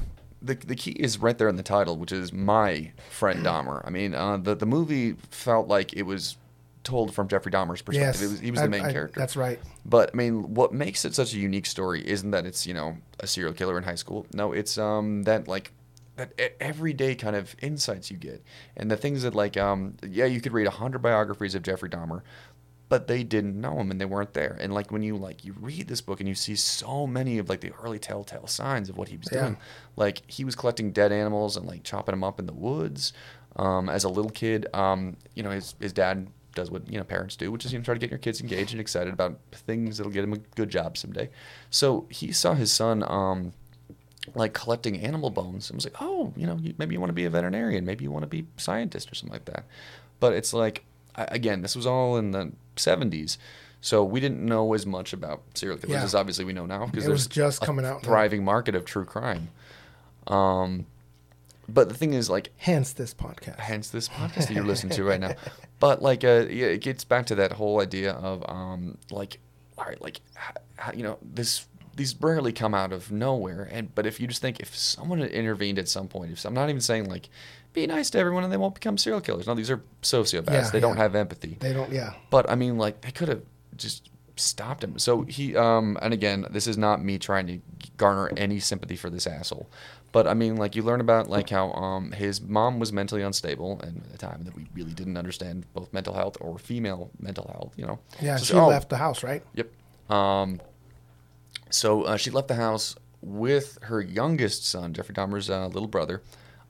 [0.43, 3.83] the the key is right there in the title, which is my friend Dahmer.
[3.87, 6.37] I mean, uh, the the movie felt like it was
[6.83, 8.23] told from Jeffrey Dahmer's perspective.
[8.23, 9.19] It was, he was the main I- character.
[9.19, 9.59] That's right.
[9.85, 12.97] But I mean, what makes it such a unique story isn't that it's you know
[13.21, 14.27] a serial killer in high school.
[14.33, 15.73] No, it's um that like
[16.17, 18.43] that everyday kind of insights you get,
[18.77, 21.89] and the things that like um yeah you could read a hundred biographies of Jeffrey
[21.91, 22.23] Dahmer,
[22.89, 24.57] but they didn't know him and they weren't there.
[24.61, 27.49] And like when you like you read this book and you see so many of
[27.49, 29.41] like the early telltale signs of what he was Yeah.
[29.41, 29.57] doing,
[29.97, 33.13] like he was collecting dead animals and like chopping them up in the woods.
[33.57, 37.05] Um, as a little kid, um, you know his his dad does what you know
[37.05, 39.39] parents do, which is you know try to get your kids engaged and excited about
[39.53, 41.29] things that'll get them a good job someday.
[41.71, 43.53] So he saw his son um,
[44.35, 47.15] like collecting animal bones and was like, oh, you know, you- maybe you want to
[47.15, 49.65] be a veterinarian, maybe you want to be a scientist or something like that.
[50.21, 50.85] But it's like,
[51.15, 53.39] I- again, this was all in the 70s.
[53.81, 56.03] So we didn't know as much about serial killers Yeah.
[56.05, 58.09] as obviously we know now because It was there's just a coming out now.
[58.09, 59.49] thriving market of true crime.
[60.27, 60.87] Um,
[61.69, 63.59] but the thing is, like, Hence this podcast.
[63.59, 65.35] hence this podcast that you're listening to right now.
[65.79, 69.39] But like, uh, yeah, it gets back to that whole idea of um, like,
[69.79, 70.21] all right, like,
[70.95, 73.69] you know, this these rarely come out of nowhere.
[73.71, 76.55] And but if you just think if someone had intervened at some point, if I'm
[76.55, 77.29] not even saying like,
[77.73, 79.47] be nice to everyone and they won't become serial killers.
[79.47, 80.51] No, these are sociopaths.
[80.51, 81.57] Yeah, they don't have empathy.
[81.61, 81.93] They don't.
[81.93, 82.15] Yeah.
[82.31, 83.43] But I mean, like they could have
[83.77, 84.99] just stopped him.
[84.99, 87.59] So he, um, and again, this is not me trying to
[87.97, 89.69] garner any sympathy for this asshole.
[90.13, 93.81] But I mean, like you learn about like how um, his mom was mentally unstable,
[93.81, 97.49] and at a time that we really didn't understand both mental health or female mental
[97.53, 97.75] health.
[97.77, 97.99] You know.
[98.21, 98.37] Yeah.
[98.37, 99.43] So- she oh, left the house, right?
[99.55, 99.71] Yep.
[100.11, 100.61] Um,
[101.71, 106.23] so uh, she left the house with her youngest son, Jeffrey Dahmer's uh, little brother,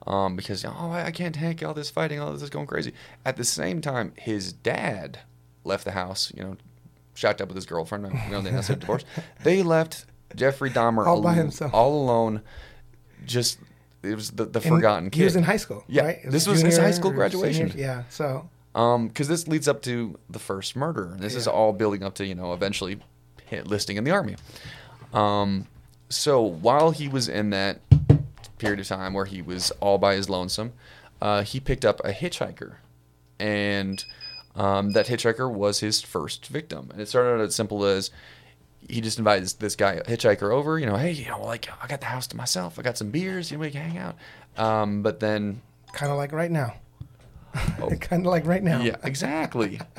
[0.05, 2.93] um, because oh I, I can't take all this fighting, all this is going crazy.
[3.25, 5.19] At the same time, his dad
[5.63, 6.31] left the house.
[6.35, 6.57] You know,
[7.13, 8.05] shacked up with his girlfriend.
[8.05, 9.03] You know, they announced their divorce.
[9.43, 10.05] They left
[10.35, 11.73] Jeffrey Dahmer All by himself.
[11.73, 12.41] all alone.
[13.25, 13.59] Just
[14.03, 15.19] it was the, the forgotten kid.
[15.19, 15.83] He was in high school.
[15.87, 16.19] Yeah, Right?
[16.23, 17.69] It this was his high school graduation.
[17.71, 17.83] senior?
[17.85, 18.03] Yeah.
[18.09, 18.49] So.
[18.75, 21.15] Um, because this leads up to the first murder.
[21.17, 22.99] This is all building up to you know eventually
[23.65, 24.35] listing in the army.
[25.13, 25.67] Um,
[26.09, 27.79] so while he was in that
[28.57, 30.73] period of time where he was all by his lonesome,
[31.21, 32.75] uh, he picked up a hitchhiker,
[33.39, 34.03] and
[34.55, 36.89] um, that hitchhiker was his first victim.
[36.91, 38.11] And it started out as simple as
[38.87, 40.79] he just invited this, this guy hitchhiker over.
[40.79, 42.77] You know, hey, you know, like I got the house to myself.
[42.79, 43.51] I got some beers.
[43.51, 44.15] You know, we can hang out.
[44.57, 45.61] Um, but then,
[45.93, 46.75] Kind of like right now.
[47.81, 47.89] Oh.
[47.89, 48.81] kind of like right now.
[48.81, 49.79] yeah, exactly.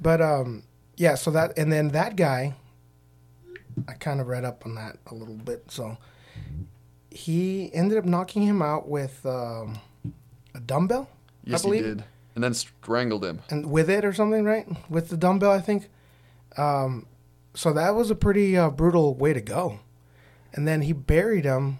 [0.00, 0.62] But um,
[0.96, 1.14] yeah.
[1.14, 2.54] So that and then that guy,
[3.88, 5.70] I kind of read up on that a little bit.
[5.70, 5.98] So
[7.10, 9.78] he ended up knocking him out with um,
[10.54, 11.08] a dumbbell.
[11.44, 12.04] Yes, I he did.
[12.34, 13.40] And then strangled him.
[13.48, 14.66] and with it or something, right?
[14.90, 15.88] With the dumbbell, I think.
[16.58, 17.06] Um,
[17.54, 19.80] so that was a pretty uh, brutal way to go.
[20.52, 21.78] And then he buried him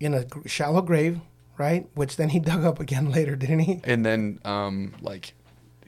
[0.00, 1.20] in a shallow grave,
[1.58, 1.88] right?
[1.94, 3.80] Which then he dug up again later, didn't he?
[3.84, 5.34] And then, um, like,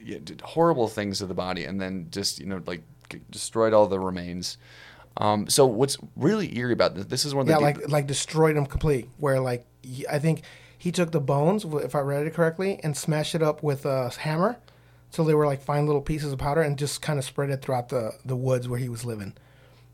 [0.01, 2.83] yeah, did horrible things to the body, and then just you know like
[3.29, 4.57] destroyed all the remains.
[5.17, 7.05] Um, so what's really eerie about this?
[7.05, 9.09] This is one of the Yeah, deep- like like destroyed him complete.
[9.17, 9.65] Where like
[10.09, 10.41] I think
[10.77, 14.09] he took the bones, if I read it correctly, and smashed it up with a
[14.19, 14.57] hammer,
[15.09, 17.61] so they were like fine little pieces of powder, and just kind of spread it
[17.61, 19.33] throughout the the woods where he was living.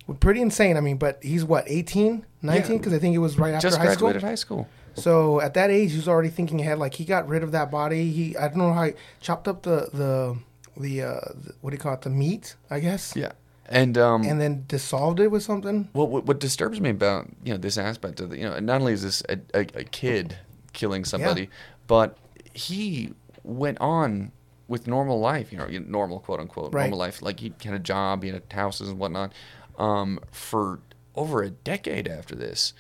[0.08, 0.76] Well, Pretty insane.
[0.76, 2.78] I mean, but he's what 18, 19?
[2.78, 4.08] Because I think it was right after just high school.
[4.10, 4.68] graduated high school.
[4.96, 6.78] So at that age, he was already thinking ahead.
[6.78, 8.12] Like he got rid of that body.
[8.12, 10.38] He I don't know how he chopped up the the
[10.76, 13.14] the, uh, the what do you call it the meat I guess.
[13.16, 13.32] Yeah,
[13.70, 15.90] and um, And then dissolved it with something.
[15.94, 18.82] Well, what, what disturbs me about you know this aspect of the, you know not
[18.82, 20.38] only is this a, a, a kid
[20.74, 21.50] killing somebody,
[21.88, 22.18] but
[22.54, 24.32] he went on
[24.68, 26.84] with normal life, you know, you know, normal quote unquote Right.
[26.84, 27.22] normal life.
[27.22, 29.34] Like he had a job, he had houses and whatnot,
[29.78, 30.80] um, for
[31.16, 32.74] over a decade after this.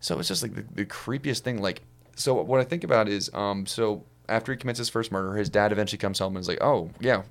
[0.00, 1.60] So it's just like the, the creepiest thing.
[1.60, 1.82] Like,
[2.16, 5.48] so what I think about is, um, so after he commits his first murder, his
[5.48, 7.22] dad eventually comes home and is like, oh yeah,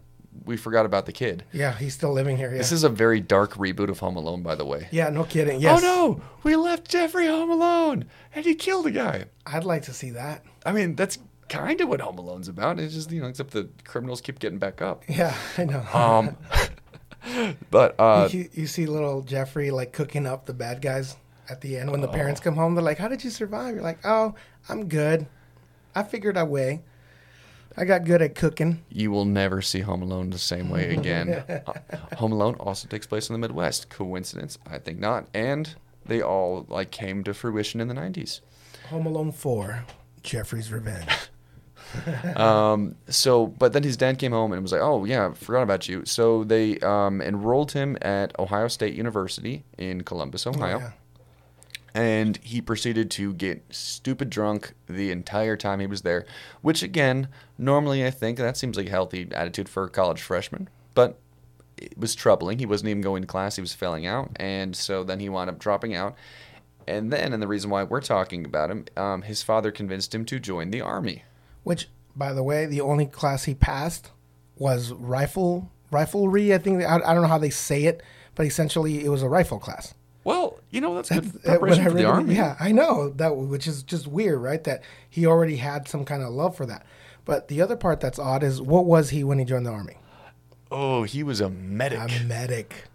[0.44, 1.44] we forgot about the kid.
[1.54, 2.52] Yeah, he's still living here.
[2.52, 2.58] Yeah.
[2.58, 4.88] This is a very dark reboot of Home Alone, by the way.
[4.92, 5.62] yeah, no kidding.
[5.62, 5.82] Yes.
[5.82, 5.86] Oh
[6.18, 9.26] no, we left Jeffrey home alone, and he killed a guy.
[9.46, 10.44] I'd like to see that.
[10.66, 11.18] I mean, that's
[11.48, 12.80] kind of what Home Alone's about.
[12.80, 15.04] It's just you know, except the criminals keep getting back up.
[15.10, 15.86] Yeah, I know.
[15.94, 16.38] Um,
[17.72, 21.16] but uh, you, you see little Jeffrey like cooking up the bad guys
[21.50, 22.76] at the end when the parents come home.
[22.76, 24.36] They're like, "How did you survive?" You're like, "Oh,
[24.70, 25.28] I'm good.
[25.96, 26.82] I figured a way."
[27.78, 28.84] I got good at cooking.
[28.90, 31.30] You will never see Home Alone the same way again.
[31.30, 31.74] Uh,
[32.18, 33.90] Home Alone also takes place in the Midwest.
[33.90, 34.58] Coincidence?
[34.70, 35.28] I think not.
[35.34, 38.42] And they all like came to fruition in the 90s.
[38.90, 39.86] Home Alone 4,
[40.24, 41.10] Jeffrey's Revenge.
[42.36, 45.88] Um, so, but then his dad came home and was like, "Oh yeah, forgot about
[45.88, 50.78] you." So they um, enrolled him at Ohio State University in Columbus, Ohio.
[50.78, 50.92] Oh, yeah.
[51.96, 56.26] And he proceeded to get stupid drunk the entire time he was there.
[56.62, 60.68] Which again, normally I think that seems like a healthy attitude for a college freshman,
[60.94, 61.18] but
[61.78, 62.60] it was troubling.
[62.60, 65.50] He wasn't even going to class; he was failing out, and so then he wound
[65.50, 66.16] up dropping out.
[66.88, 70.24] And then, and the reason why we're talking about him, um, his father convinced him
[70.26, 71.24] to join the army.
[71.64, 74.12] Which, by the way, the only class he passed
[74.58, 76.54] was rifle riflery.
[76.54, 78.04] I think I, I don't know how they say it,
[78.36, 79.94] but essentially it was a rifle class.
[80.26, 82.36] Well, you know that's good Uh, preparation for the army.
[82.36, 84.62] Yeah, I know that, which is just weird, right?
[84.66, 86.86] That he already had some kind of love for that.
[87.24, 89.98] But the other part that's odd is what was he when he joined the army?
[90.72, 92.00] Oh, he was a medic.
[92.00, 92.86] A medic.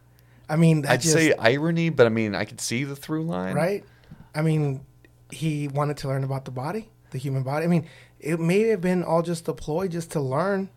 [0.49, 3.55] I mean, I'd just, say irony, but I mean, I could see the through line.
[3.55, 3.85] right?
[4.35, 4.85] I mean,
[5.31, 7.65] he wanted to learn about the body, the human body.
[7.65, 7.87] I mean,
[8.19, 10.69] it may have been all just a ploy just to learn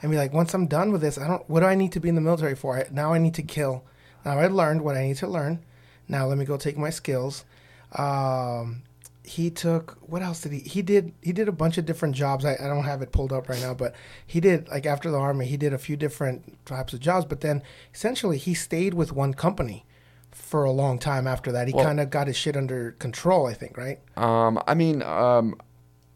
[0.00, 1.48] and be like, once I'm done with this, I don't.
[1.50, 2.82] What do I need to be in the military for?
[2.90, 3.84] Now I need to kill.
[4.24, 5.62] Now I learned what I need to learn.
[6.08, 7.44] Now let me go take my skills.
[7.92, 8.82] Um,
[9.24, 10.60] he took what else did he?
[10.60, 12.44] He did he did a bunch of different jobs.
[12.44, 13.94] I, I don't have it pulled up right now, but
[14.26, 17.26] he did like after the army, he did a few different types of jobs.
[17.26, 17.62] But then
[17.94, 19.84] essentially, he stayed with one company
[20.30, 21.68] for a long time after that.
[21.68, 23.46] He Well- kind of got his shit under control.
[23.46, 24.00] I think, right?
[24.16, 25.56] Um, I mean, um,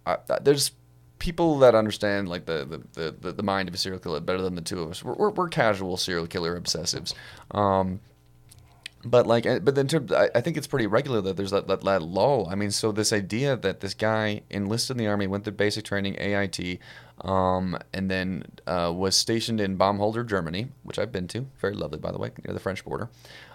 [0.07, 0.73] I, there's
[1.19, 4.43] people that understand like the, the, the, the, the mind of a serial killer better
[4.43, 5.05] than the two of us.
[5.05, 7.15] We're, we're, we're casual serial killer obsessives.
[7.53, 8.01] Um,
[9.05, 11.67] but like, uh, but then to, I, I think it's pretty regular that there's that,
[11.69, 12.49] that, that lull.
[12.51, 15.85] I mean, so this idea that this guy enlisted in the army, went through basic
[15.85, 16.79] training, AIT,
[17.23, 21.47] um, and then uh, was stationed in Baumholder, Germany, which I've been to.
[21.61, 23.11] Very lovely, by the way, near the French border.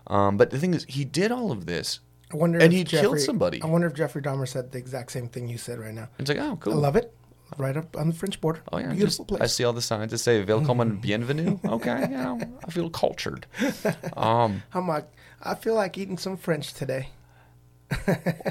[0.07, 1.99] Um, but the thing is, he did all of this.
[2.31, 2.59] I wonder.
[2.59, 3.61] And if he Jeffrey, killed somebody.
[3.61, 6.09] I wonder if Jeffrey Dahmer said the exact same thing you said right now.
[6.19, 6.73] It's like, oh, cool.
[6.73, 7.13] I love it.
[7.57, 8.61] Right up on the French border.
[8.71, 9.41] Oh yeah, beautiful just, place.
[9.41, 13.45] I see all the signs that say "Willkommen, bienvenue." Okay, you know, I feel cultured.
[14.17, 15.07] Um, I'm like,
[15.41, 17.09] I feel like eating some French today.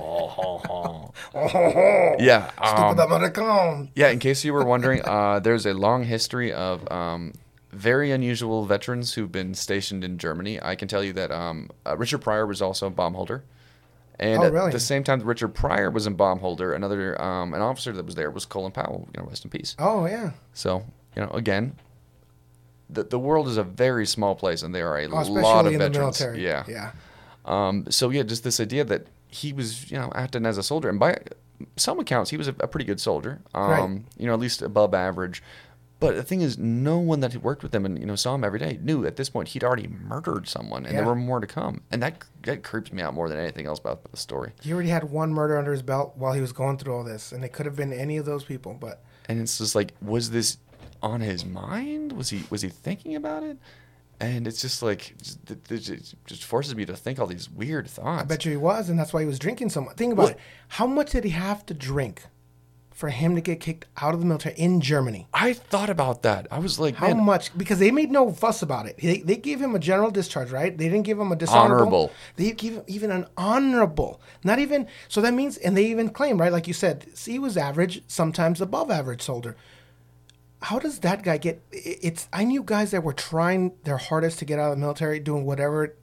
[0.00, 1.12] oh
[2.18, 4.08] yeah, Stupid um, yeah.
[4.08, 7.34] In case you were wondering, uh, there's a long history of um,
[7.70, 10.60] very unusual veterans who've been stationed in Germany.
[10.62, 13.42] I can tell you that um, uh, Richard Pryor was also a Baumholder.
[14.18, 14.66] And Oh, really?
[14.68, 18.06] at the same time that Richard Pryor was in Baumholder, another um, an officer that
[18.06, 19.08] was there was Colin Powell.
[19.14, 19.76] You know, rest in peace.
[19.78, 20.30] Oh yeah.
[20.54, 21.76] So, you know, again,
[22.88, 25.72] the the world is a very small place, and there are a Oh, lot of
[25.72, 26.18] in veterans.
[26.18, 26.44] the military.
[26.44, 26.64] Yeah.
[26.68, 26.90] Yeah.
[27.44, 30.88] Um, so yeah, just this idea that he was, you know, acting as a soldier,
[30.88, 31.18] and by
[31.76, 33.40] some accounts, he was a, a pretty good soldier.
[33.54, 34.00] Um, Right.
[34.18, 35.42] You know, at least above average.
[35.98, 38.34] But the thing is, no one that had worked with him and you know saw
[38.34, 41.40] him every day knew at this point he'd already murdered someone, and there were more
[41.40, 41.80] to come.
[41.90, 44.52] And that that creeps me out more than anything else about the story.
[44.60, 47.32] He already had one murder under his belt while he was going through all this,
[47.32, 48.74] and it could have been any of those people.
[48.74, 50.58] But and it's just like was this
[51.02, 53.58] on his mind was he was he thinking about it
[54.18, 55.38] and it's just like just,
[55.70, 58.88] it- just forces me to think all these weird thoughts I bet you he was,
[58.88, 59.96] and that's why he was drinking so much.
[59.96, 60.38] Think about Well- it.
[60.68, 62.22] How much did he have to drink
[62.96, 65.28] for him to get kicked out of the military in Germany?
[65.34, 67.56] i thought about that i was like How man much?
[67.56, 68.96] Because they made no fuss about it.
[68.98, 70.76] They, they gave him a general discharge, right?
[70.76, 71.74] They didn't give him a dishonorable.
[71.74, 72.12] Honorable.
[72.36, 74.20] They gave him even an honorable.
[74.42, 74.88] Not even.
[75.08, 76.50] So that means, and they even claim, right?
[76.52, 79.56] Like you said, he was average, sometimes above average soldier.
[80.62, 81.62] How does that guy get?
[81.70, 82.28] It's.
[82.32, 85.44] I knew guys that were trying their hardest to get out of the military, doing
[85.44, 85.94] whatever,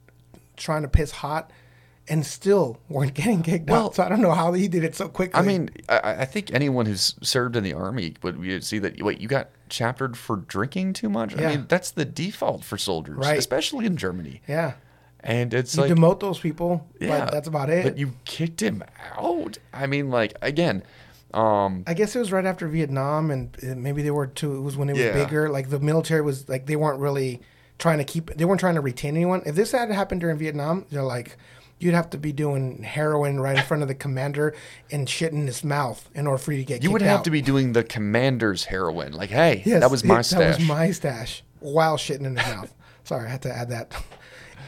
[0.56, 1.50] trying to piss hot,
[2.08, 3.94] and still weren't getting kicked Well- out.
[3.94, 5.38] So I don't know how he did it so quickly.
[5.40, 9.20] i mean I, I think anyone who's served in the army would see that wait
[9.20, 11.48] you got chaptered for drinking too much Yeah.
[11.48, 13.38] i mean that's the default for soldiers Right.
[13.38, 14.74] especially in germany yeah.
[15.20, 17.84] and it's You like demote those people, yeah but that's about it.
[17.84, 18.84] but you kicked him
[19.16, 20.82] out i mean like again
[21.32, 24.54] um I guess it was right after Vietnam, and maybe they were too.
[24.54, 25.14] It was when it was Yeah.
[25.14, 25.48] bigger.
[25.48, 27.40] Like the military was like they weren't really
[27.76, 28.30] trying to keep.
[28.36, 29.42] They weren't trying to retain anyone.
[29.44, 31.36] If this had happened during Vietnam, they're like,
[31.78, 34.54] you'd have to be doing heroin right in front of the commander
[34.90, 36.82] and shit in his mouth in order for you to get.
[36.82, 37.24] you would have out.
[37.24, 40.58] to be doing the commander's heroin like hey Yes, that was my it- stash That
[40.60, 42.74] was my stash while shitting in his mouth.
[43.04, 43.92] Sorry, I had to add that.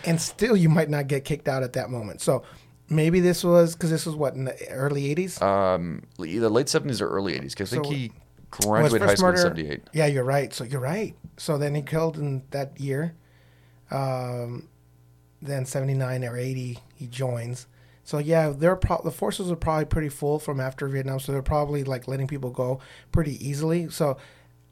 [0.05, 2.21] And still, you might not get kicked out at that moment.
[2.21, 2.43] So
[2.89, 5.41] maybe this was because this was what in the early '80s.
[5.43, 7.55] um, either late seventies or early eighties.
[7.55, 8.13] Because I think he
[8.51, 9.83] graduated high school in seventy eight.
[9.93, 10.53] Yeah, you're right.
[10.53, 11.17] So you're right.
[11.39, 13.15] So then he killed in that year.
[13.91, 14.69] Um,
[15.47, 17.67] then 79 or 80, he joins.
[18.05, 21.19] So yeah, they're pro- the forces are probably pretty full from after Vietnam.
[21.21, 22.81] So they're probably like letting people go
[23.13, 23.89] pretty easily.
[23.91, 24.17] So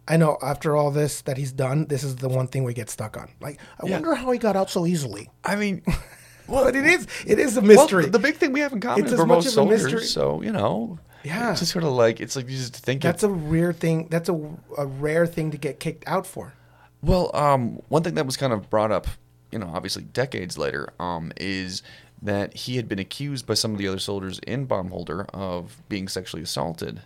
[0.06, 2.90] I know after all this that he's done, this is the one thing we get
[2.90, 3.30] stuck on.
[3.40, 3.94] Like, I Yeah.
[3.94, 5.30] wonder how he got out so easily.
[5.44, 5.82] I mean,
[6.46, 8.04] But it is, it is a mystery.
[8.04, 9.50] the, the big thing we have in common It's is as we're much both of
[9.52, 10.98] a soldiers, mystery- so you know.
[11.24, 11.52] Yeah.
[11.52, 14.08] It's just sort of like it's like you just think That's it's a weird thing.
[14.10, 14.34] That's a,
[14.76, 16.52] a rare thing to get kicked out for.
[17.02, 19.06] Well, um, one thing that was kind of brought up,
[19.54, 21.82] you know, obviously decades later, um, is
[22.20, 26.08] that he had been accused by some of the other soldiers in Baumholder of being
[26.08, 27.00] sexually assaulted.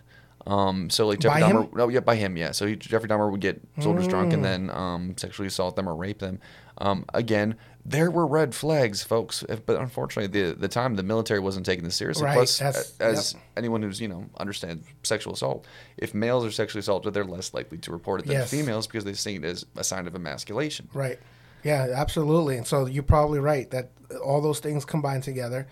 [0.47, 1.69] Um, so like Jeffrey By Dahmer, him?
[1.75, 2.51] no, yeah, by him, yeah.
[2.51, 5.95] So he, Jeffrey Dahmer would get soldiers drunk and then um, sexually assault them or
[5.95, 6.39] rape them.
[6.79, 11.39] Um, again, there were red flags, folks, if- but unfortunately, the the time the military
[11.41, 12.23] wasn't taking this seriously.
[12.25, 12.61] Right, Plus,
[13.01, 15.65] as anyone who's you know understands sexual assault,
[15.97, 18.49] if males are sexually assaulted, they're less likely to report it than Yes.
[18.49, 20.87] females because they see it as a sign of emasculation.
[20.93, 21.19] Right.
[21.63, 22.57] Yeah, absolutely.
[22.57, 23.91] And so you're probably right that
[24.23, 25.67] all those things combined together.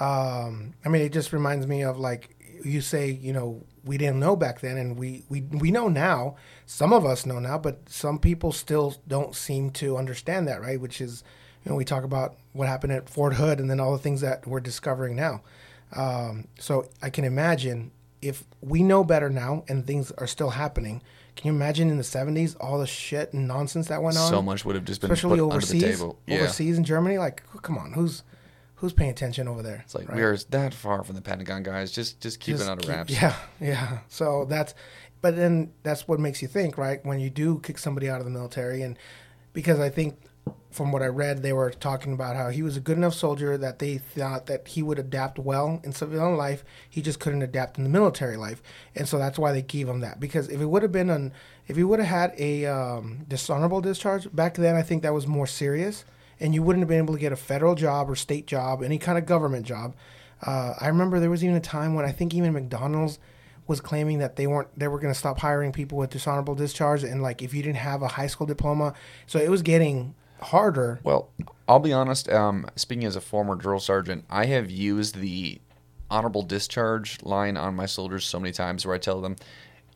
[0.00, 4.18] Um, I mean, it just reminds me of like you say, you know, we didn't
[4.18, 6.36] know back then, and we we we know now.
[6.64, 10.80] Some of us know now, but some people still don't seem to understand that, right?
[10.80, 11.22] Which is,
[11.64, 14.20] you know, we talk about what happened at Fort Hood, and then all the things
[14.22, 15.42] that we're discovering now.
[15.94, 17.92] Um, so I can imagine
[18.28, 21.02] if we know better now, and things are still happening.
[21.36, 24.30] Can you imagine in the '70s all the shit and nonsense that went on?
[24.30, 25.82] So much would have just been especially put overseas.
[25.82, 26.18] under the table.
[26.26, 26.36] Yeah.
[26.38, 28.22] Overseas in Germany, like, come on, who's
[28.76, 29.82] who's paying attention over there?
[29.84, 30.16] It's like right?
[30.16, 31.90] we are that far from the Pentagon, guys.
[31.92, 33.12] Just just keep Just it under wraps.
[33.12, 33.98] Yeah, yeah.
[34.08, 34.74] So that's,
[35.20, 37.04] but then that's what makes you think, right?
[37.04, 38.98] When you do kick somebody out of the military, and
[39.52, 40.18] because I think
[40.76, 43.56] from what I read, they were talking about how he was a good enough soldier
[43.56, 46.64] that they thought that he would adapt well in civilian life.
[46.88, 48.62] He just couldn't adapt in the military life,
[48.94, 50.20] and so that's why they gave him that.
[50.20, 51.32] Because if it would have been an,
[51.66, 55.26] if he would have had a um, dishonorable discharge back then, I think that was
[55.26, 56.04] more serious,
[56.38, 58.98] and you wouldn't have been able to get a federal job or state job, any
[58.98, 59.96] kind of government job.
[60.44, 63.18] Uh, I remember there was even a time when I think even McDonald's
[63.66, 67.02] was claiming that they weren't they were going to stop hiring people with dishonorable discharge
[67.02, 68.92] and like if you didn't have a high school diploma,
[69.26, 71.00] so it was getting harder.
[71.02, 71.28] Well,
[71.68, 72.28] I'll be honest.
[72.30, 75.60] Um, speaking as a former drill sergeant, I have used the
[76.10, 79.36] honorable discharge line on my soldiers so many times where I tell them,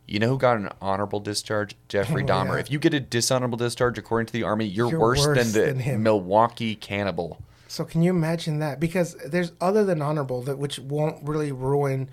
[0.09, 1.77] you know who got an honorable discharge?
[1.89, 2.55] Jeffrey Oh, Dahmer.
[2.55, 2.59] yeah.
[2.61, 5.77] If you get a dishonorable discharge according to the Army, you're, You're worse, worse than
[5.77, 6.03] the than.
[6.03, 7.39] Milwaukee cannibal.
[7.69, 8.81] So can you imagine that?
[8.81, 12.11] Because there's other than honorable that which won't really ruin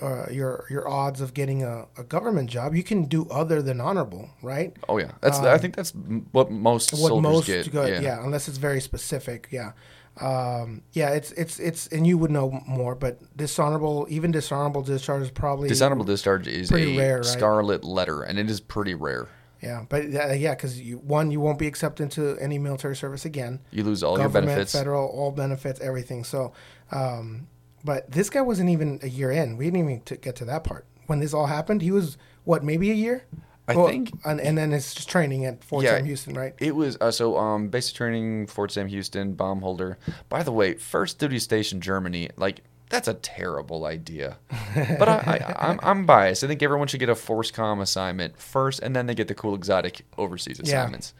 [0.00, 2.74] uh, your your odds of getting a, a government job.
[2.74, 4.76] You can do other than honorable, right?
[4.88, 5.92] Oh yeah, that's I think that's
[6.32, 7.72] what most Um, what soldiers most get.
[7.72, 8.00] go- yeah.
[8.00, 8.24] yeah.
[8.24, 9.48] unless it's very specific.
[9.50, 9.72] Yeah,
[10.20, 15.22] um, yeah, it's it's it's and you would know more, but dishonorable, even dishonorable discharge
[15.22, 17.24] is probably Dishonorable discharge is a rare, right?
[17.24, 19.28] scarlet letter, and it is pretty rare.
[19.62, 23.24] Yeah, but uh, yeah, because you one you won't be accepted into any military service
[23.24, 23.60] again.
[23.72, 24.72] You lose all your Government, benefits.
[24.72, 26.24] federal, all benefits, everything.
[26.24, 26.52] So,
[26.92, 27.48] um,
[27.86, 29.56] but this guy wasn't even a year in.
[29.56, 31.80] We didn't even t- get to that part when this all happened.
[31.82, 33.24] He was what, maybe a year?
[33.68, 35.96] I Well, think- and, and then it's just training at Fort Yeah.
[35.96, 36.54] Sam Houston, right?
[36.58, 39.96] It was uh, so um basic training Fort Sam Houston Baumholder.
[40.28, 44.36] By the way, first duty station Germany like that's a terrible idea.
[45.00, 45.14] But I,
[45.58, 46.44] I I'm I'm biased.
[46.44, 49.54] I think everyone should get a FORSCOM assignment first, and then they get the cool
[49.56, 50.82] exotic overseas Yeah.
[50.82, 51.14] assignments.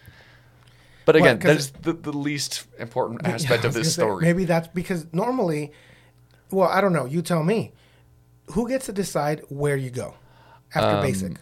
[1.05, 4.25] But Well, again, 'cause that is the, the least important aspect of this story.
[4.25, 5.73] maybe that's because normally,
[6.51, 7.05] well, I don't know.
[7.07, 7.73] You tell me.
[8.53, 10.15] Who gets to decide where you go
[10.75, 11.33] after Um, basic?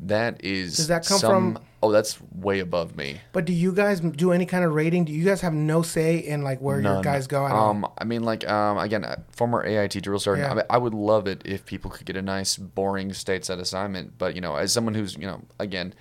[0.00, 3.20] That is Does that come some, from- Oh, that's way above me.
[3.32, 5.04] But do you guys do any kind of rating?
[5.04, 7.44] Do you guys have no say in like where your guys go?
[7.46, 7.70] all?
[7.70, 10.46] Um, I mean, like, um, again, uh, former AIT drill sergeant.
[10.46, 10.52] Yeah.
[10.52, 14.18] I, mean, I would love it if people could get a nice, boring stateside assignment.
[14.18, 15.94] But you know, as someone who's, you know, again,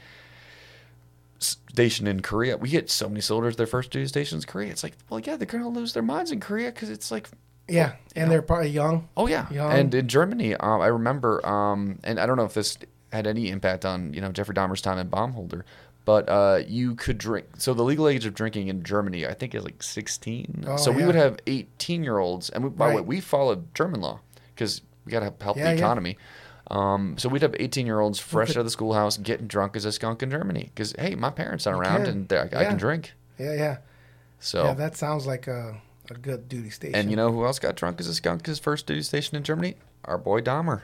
[1.39, 3.55] stationed in Korea, we get so many soldiers.
[3.55, 4.71] Their first duty stations Korea.
[4.71, 7.29] It's like, well, yeah, they're gonna lose their minds in Korea because it's like,
[7.67, 9.07] yeah, and they're probably young.
[9.17, 9.49] oh yeah.
[9.51, 9.71] Young.
[9.71, 12.77] And in Germany, um, I remember, um, and I don't know if this
[13.11, 15.63] had any impact on you know Jeffrey Dahmer's time in Baumholder.
[16.05, 17.47] But uh, you could drink.
[17.57, 20.63] So the legal age of drinking in Germany, I think, is like 16.
[20.65, 23.75] Oh, so we would have 18 year olds, and we, by the way, we followed
[23.75, 24.21] German law
[24.55, 25.75] because we got to help Yeah, the yeah.
[25.77, 26.17] economy.
[26.71, 29.83] Um, so we'd have 18 year olds fresh out of the schoolhouse getting drunk as
[29.83, 32.07] a skunk in Germany because hey, my parents aren't around can.
[32.07, 33.13] and they're- I can drink.
[33.37, 33.77] Yeah, yeah,
[34.39, 34.73] So yeah.
[34.75, 35.81] That sounds like a,
[36.11, 36.95] a good duty station.
[36.95, 39.43] and you know who else got drunk as a skunk his first duty station in
[39.43, 39.75] Germany?
[40.05, 40.81] Our boy Dahmer.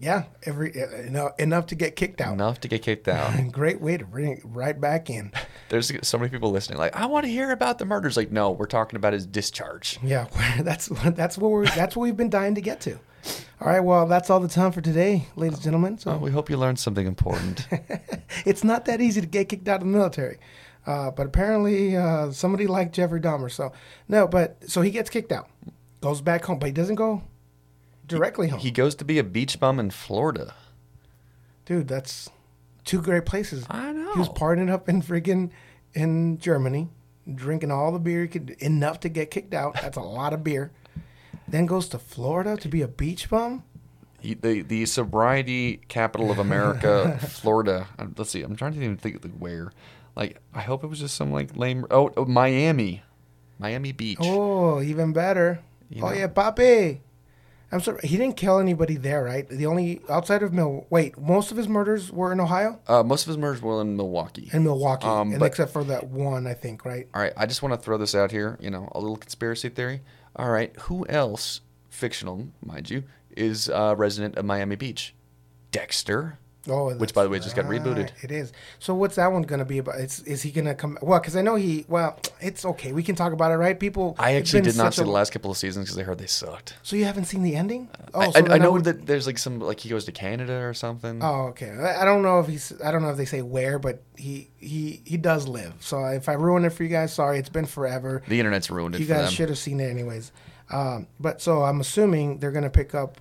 [0.00, 2.32] Yeah, every uh, enough, enough to get kicked out.
[2.32, 3.34] Enough to get kicked out.
[3.34, 5.30] And great way to bring it right back in.
[5.68, 6.78] There's so many people listening.
[6.78, 8.16] Like, I want to hear about the murders.
[8.16, 9.98] Like, no, we're talking about his discharge.
[10.02, 10.26] Yeah,
[10.62, 12.98] that's that's what we're that's what we've been dying to get to.
[13.60, 15.98] All right, well, that's all the time for today, ladies and gentlemen.
[15.98, 17.66] So Well, we hope you learned something important.
[18.44, 20.38] it's not that easy to get kicked out of the military.
[20.88, 23.50] Uh, but apparently, uh, somebody like Jeffrey Dahmer.
[23.50, 23.72] So
[24.08, 25.46] no, but so he gets kicked out,
[26.00, 27.22] goes back home, but he doesn't go
[28.06, 28.58] directly home.
[28.58, 30.54] he goes to be a beach bum in Florida.
[31.66, 32.30] Dude, that's
[32.86, 33.66] two great places.
[33.68, 34.14] I know.
[34.14, 35.50] He was partying up in friggin'
[35.92, 36.88] in Germany,
[37.34, 39.74] drinking all the beer he could enough to get kicked out.
[39.74, 40.72] That's a lot of beer.
[41.46, 43.62] Then goes to Florida to be a beach bum.
[44.20, 47.88] He, the the sobriety capital of America, Florida.
[47.98, 48.40] Um, Let's see.
[48.42, 49.70] I'm trying to even think of the where.
[50.18, 51.86] Like, I hope it was just some like lame.
[51.92, 53.02] Oh, oh Miami,
[53.58, 54.18] Miami Beach.
[54.20, 55.60] Oh, even better.
[55.88, 56.14] You oh know.
[56.14, 56.98] yeah, Papi.
[57.70, 58.00] I'm sorry.
[58.02, 59.46] He didn't kill anybody there, right?
[59.48, 60.86] The only outside of Mil.
[60.90, 63.94] Wait, most of his murders were in Ohio Uh, most of his murders were in
[63.96, 64.48] Milwaukee.
[64.52, 67.06] and Milwaukee, Um, but- except for that one, I think, right?
[67.14, 68.56] All right, I just want to throw this out here.
[68.60, 70.00] You know, a little conspiracy theory.
[70.34, 71.60] All right, who else,
[71.90, 73.04] fictional, mind you,
[73.36, 75.14] is a resident of Miami Beach?
[75.70, 76.38] Dexter.
[76.68, 78.10] Oh, Which, by the way, just got rebooted.
[78.22, 78.52] It is.
[78.78, 79.96] So what's that one gonna be about?
[80.00, 80.98] It's, is he gonna come?
[81.00, 81.84] Well, because I know he.
[81.88, 82.92] Well, it's okay.
[82.92, 83.78] We can talk about it, right?
[83.78, 84.16] People.
[84.18, 86.26] I actually did not see a- the last couple of seasons because I heard they
[86.26, 86.74] sucked.
[86.82, 87.88] So you haven't seen the ending?
[88.14, 90.12] Oh, I, so I, I know would- that there's like some like he goes to
[90.12, 91.22] Canada or something.
[91.22, 91.70] Oh, okay.
[91.70, 92.72] I don't know if he's.
[92.84, 95.74] I don't know if they say where, but he he he does live.
[95.80, 97.38] So if I ruin it for you guys, sorry.
[97.38, 98.22] It's been forever.
[98.28, 99.32] The internet's ruined it You guys them.
[99.32, 100.32] should have seen it anyways.
[100.70, 103.16] Um, but so I'm assuming they're gonna pick up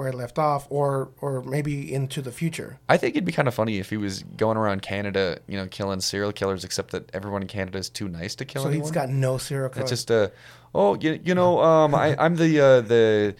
[0.00, 2.78] where it left off, or or maybe into the future.
[2.88, 5.66] I think it'd be kind of funny if he was going around Canada, you know,
[5.66, 8.84] killing serial killers, except that everyone in Canada is too nice to kill So anyone.
[8.84, 9.82] he's got no serial killer.
[9.82, 10.32] It's just a,
[10.74, 13.34] oh you, you know um I I'm the uh, the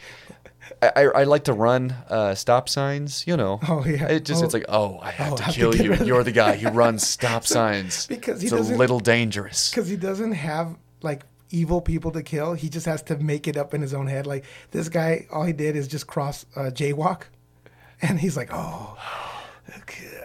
[0.82, 4.06] I, I like to run uh, stop signs you know Oh, yeah.
[4.08, 4.58] it just it's Oh.
[4.58, 6.56] like oh I have Oh, to I have to kill get you you're the guy
[6.56, 11.22] who runs stop signs because he it's a little dangerous because he doesn't have like
[11.50, 12.54] evil people to kill.
[12.54, 14.26] He just has to make it up in his own head.
[14.26, 17.22] Like this guy, all he did is just cross uh, jaywalk,
[18.02, 18.96] and he's like, "Oh,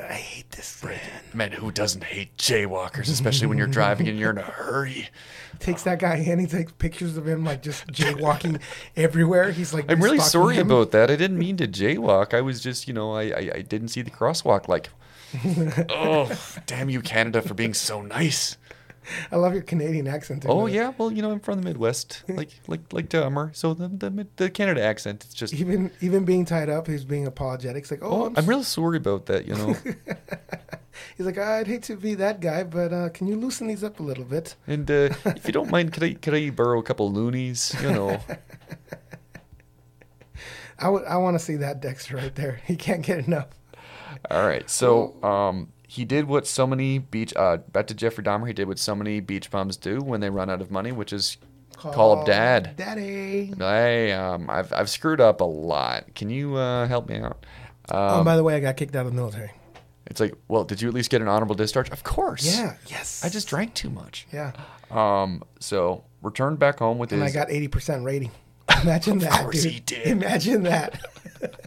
[0.10, 1.00] I hate this man."
[1.34, 5.10] man who doesn't hate jaywalkers especially when you're driving and you're in a hurry
[5.60, 6.40] Takes that guy in.
[6.40, 8.60] He takes pictures of him like just jaywalking
[8.98, 9.52] everywhere.
[9.52, 10.70] He's like, I'm really sorry him.
[10.70, 13.62] about that I didn't mean to jaywalk I was just you know I I, I
[13.62, 14.90] didn't see the crosswalk like
[15.90, 16.32] oh
[16.66, 18.58] damn you Canada for being so nice.
[19.32, 20.46] I love your Canadian accent.
[20.48, 23.56] Oh yeah, well you know I'm from the Midwest, like like like Dahmer.
[23.56, 25.54] So the the, the Canada accent, it's just.
[25.54, 27.84] Even even being tied up, he's being apologetic.
[27.84, 29.46] It's like, oh, Oh, I'm, I'm real sorry about that.
[29.48, 29.76] You know,
[31.18, 34.00] He's like, I'd hate to be that guy, but uh, can you loosen these up
[34.00, 34.56] a little bit?
[34.66, 37.76] and uh, if you don't mind, could I could I borrow a couple loonies?
[37.82, 38.20] You know,
[40.80, 41.04] I would.
[41.06, 42.62] I want to see that Dexter right there.
[42.66, 43.48] He can't get enough.
[44.30, 44.70] all right.
[44.70, 47.34] So um, he did what so many beach.
[47.36, 48.48] Uh, back to Jeffrey Dahmer.
[48.48, 51.14] He did what so many beach bums do when they run out of money, which
[51.14, 51.38] is
[51.78, 52.76] call up dad.
[52.76, 53.52] Daddy.
[53.58, 56.14] Hey, um, I've I've screwed up a lot.
[56.16, 57.46] Can you uh, help me out?
[57.92, 59.52] oh, Um, by the way, I got kicked out of the military.
[60.08, 61.90] it's like, well, did you at least get an honorable discharge?
[61.92, 62.46] Of course.
[62.46, 62.76] Yeah.
[62.88, 63.24] Yes.
[63.24, 64.28] I just drank too much.
[64.34, 64.52] Yeah.
[64.92, 67.20] Um, so returned back home with his.
[67.20, 68.32] And I got eighty percent rating.
[68.84, 69.34] Imagine that.
[69.34, 69.72] of course dude.
[69.72, 70.08] he did.
[70.08, 71.00] Imagine that.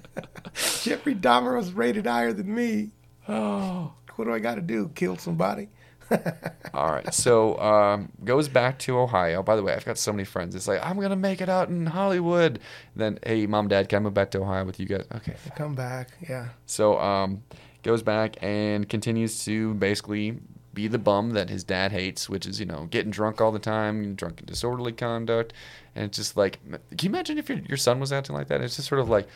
[0.83, 2.91] Jeffrey Dahmer was rated higher than me.
[3.29, 4.91] Oh, what do I got to do?
[4.95, 5.69] Kill somebody?
[6.75, 9.43] All right, so um, goes back to Ohio.
[9.43, 10.55] By the way, I've got so many friends.
[10.55, 12.61] It's like I'm gonna make it out in Hollywood.
[12.97, 15.05] then, hey, mom, dad, can I move back to Ohio with you guys?
[15.15, 15.35] Okay.
[15.55, 16.09] Come back.
[16.27, 16.49] Yeah.
[16.67, 17.43] So um,
[17.83, 20.39] goes back and continues to basically
[20.73, 23.59] be the bum that his dad hates, which is you know getting drunk all the
[23.59, 25.53] time, drunk and disorderly conduct,
[25.95, 28.63] and it's just like, can you imagine if your your son was acting like that?
[28.63, 29.29] It's just sort of like,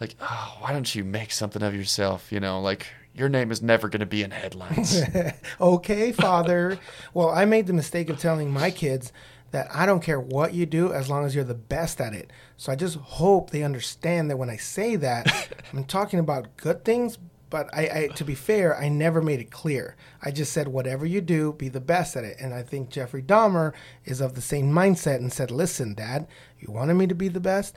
[0.00, 2.30] like, oh, why don't you make something of yourself?
[2.30, 5.02] You know, like your name is never gonna be in headlines.
[5.60, 6.78] okay, father.
[7.12, 9.12] well, I made the mistake of telling my kids
[9.50, 12.30] that I don't care what you do as long as you're the best at it.
[12.56, 16.84] So I just hope they understand that when I say that, I'm talking about good
[16.84, 17.18] things.
[17.48, 19.96] But I, I, to be fair, I never made it clear.
[20.22, 22.36] I just said, whatever you do, be the best at it.
[22.38, 23.72] And I think Jeffrey Dahmer
[24.04, 26.28] is of the same mindset and said, listen, Dad,
[26.60, 27.76] you wanted me to be the best.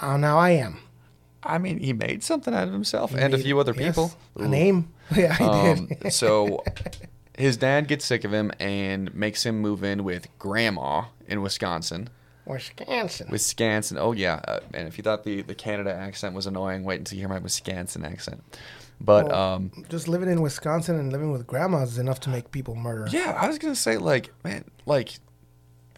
[0.00, 0.78] Oh, now I am.
[1.44, 4.12] I mean, he made something out of himself and a few other yes, people.
[4.36, 4.88] A name.
[5.14, 6.12] Yeah, I Um, did.
[6.12, 6.64] so
[7.36, 12.08] his dad gets sick of him and makes him move in with grandma in Wisconsin.
[12.46, 13.28] Wisconsin.
[13.30, 13.98] Wisconsin.
[13.98, 14.40] Oh yeah.
[14.46, 17.28] Uh, and if you thought the, the Canada accent was annoying, wait until you hear
[17.28, 18.42] my Wisconsin accent.
[19.00, 22.50] But Well, um, just living in Wisconsin and living with grandmas is enough to make
[22.50, 23.06] people murder.
[23.10, 25.18] yeah, I was gonna say like, man, like,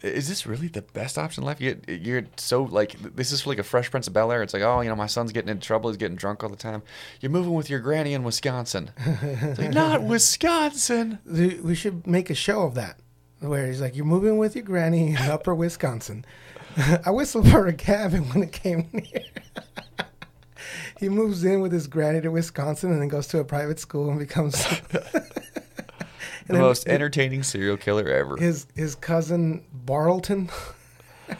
[0.03, 1.61] is this really the best option left?
[1.61, 4.43] You, you're so like, this is like a Fresh Prince of Bel Air.
[4.43, 5.91] It's like, oh, you know, my son's getting into trouble.
[5.91, 6.83] He's getting drunk all the time.
[7.21, 8.91] You're moving with your granny in Wisconsin.
[9.57, 11.19] Like, not Wisconsin.
[11.25, 12.99] We should make a show of that,
[13.41, 16.25] where he's like, "You're moving with your granny in Upper Wisconsin."
[17.07, 19.25] I whistled for a cab, and when it came near,
[21.01, 24.11] he moves in with his granny to Wisconsin, and then goes to a private school
[24.11, 24.65] and becomes
[26.47, 28.37] The then most entertaining serial killer ever.
[28.37, 30.51] his his cousin Carlton.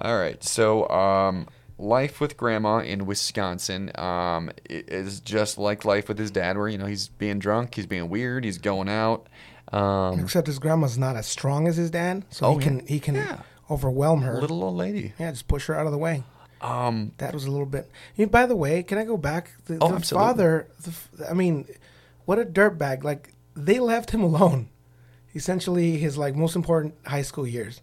[0.00, 0.42] All right.
[0.42, 1.46] So, um,
[1.78, 6.78] life with grandma in Wisconsin um, is just like life with his dad, where you
[6.78, 9.28] know he's being drunk, he's being weird, he's going out.
[9.72, 13.00] Um, Except his grandma's not as strong as his dad, so Oh, he can he
[13.00, 13.38] can Yeah.
[13.70, 14.40] overwhelm her.
[14.40, 15.14] little old lady.
[15.18, 16.22] Yeah, just push her out of the way.
[16.60, 17.90] Um, That was a little bit.
[18.16, 19.50] You know, by the way, can I go back?
[19.66, 20.26] The, Oh, the absolutely.
[20.26, 21.66] father, the, I mean,
[22.24, 23.04] what a dirtbag!
[23.04, 24.68] Like they left him alone,
[25.34, 27.80] essentially his like most important high school years,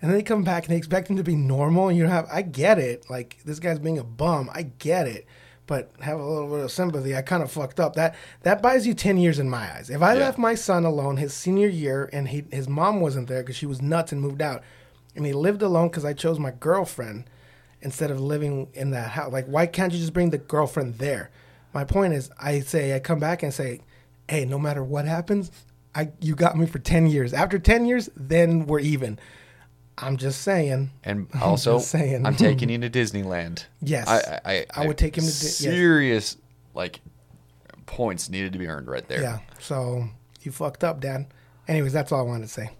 [0.00, 1.88] and then they come back and they expect him to be normal.
[1.88, 3.08] And you have, I get it.
[3.08, 4.50] Like this guy's being a bum.
[4.52, 5.26] I get it.
[5.66, 7.16] But have a little bit of sympathy.
[7.16, 7.94] I kind of fucked up.
[7.96, 9.88] That that buys you ten years in my eyes.
[9.88, 10.20] If I Yeah.
[10.20, 13.64] left my son alone his senior year and he his mom wasn't there because she
[13.64, 14.62] was nuts and moved out,
[15.16, 17.24] and he lived alone because I chose my girlfriend
[17.80, 19.32] instead of living in that house.
[19.32, 21.30] Like, why can't you just bring the girlfriend there?
[21.72, 23.80] My point is, I say, I come back and say,
[24.28, 25.50] hey, no matter what happens,
[25.94, 27.32] I you got me for ten years.
[27.32, 29.18] After ten years, then we're even.
[29.96, 30.90] I'm just saying.
[31.04, 32.26] and I'm also, saying.
[32.26, 33.66] I'm taking you to Disneyland.
[33.80, 34.08] Yes.
[34.08, 35.56] I, I, I, I would take him to Di- yes.
[35.56, 36.36] serious
[36.74, 37.00] like
[37.86, 39.22] points needed to be earned right there.
[39.22, 39.38] Yeah.
[39.60, 40.08] So
[40.42, 41.26] you fucked up, Dad.
[41.68, 42.70] Anyways, that's all I wanted to say.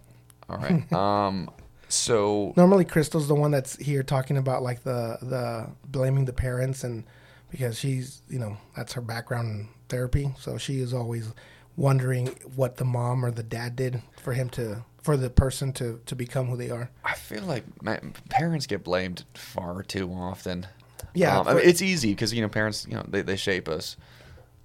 [0.49, 0.91] All right.
[0.93, 1.49] um.
[1.87, 6.83] So Normally, Crystal's the one that's here talking about like the the blaming the parents
[6.83, 7.05] and
[7.51, 11.31] because she's you know that's her background in therapy, so she is always
[11.77, 15.99] wondering what the mom or the dad did for him to for the person to
[16.05, 16.89] to become who they are.
[17.03, 20.67] I feel like my, parents get blamed far too often.
[21.13, 23.67] Yeah, um, I mean, it's easy because you know parents, you know, they, they shape
[23.69, 23.97] us.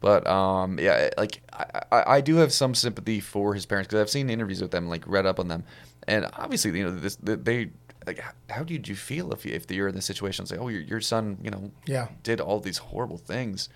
[0.00, 4.00] But um, yeah, like I, I, I do have some sympathy for his parents because
[4.00, 5.64] I've seen interviews with them, like read up on them,
[6.08, 7.70] and obviously, you know, this they
[8.06, 8.24] like.
[8.48, 10.46] How did you feel if you, if you're in this situation?
[10.46, 12.08] Say, oh, your your son, you know, Yeah.
[12.22, 13.68] did all these horrible things.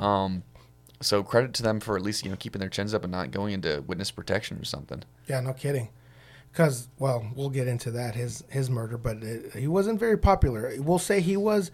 [0.00, 0.42] Um,
[1.00, 3.30] so credit to them for at least you know keeping their chins up and not
[3.30, 5.04] going into witness protection or something.
[5.28, 5.88] Yeah, no kidding.
[6.50, 10.72] Because well, we'll get into that his his murder, but it, he wasn't very popular.
[10.78, 11.70] We'll say he was.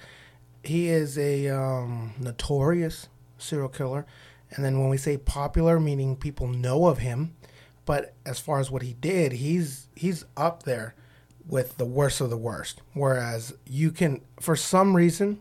[0.63, 3.09] He is a um, notorious
[3.39, 4.07] serial killer,
[4.51, 7.37] and then when we say popular, meaning people know of him,
[7.85, 10.95] but as far as what he did, he's he's up there
[11.47, 12.81] with the worst of the worst.
[12.95, 15.41] Whereas you can, for some reason,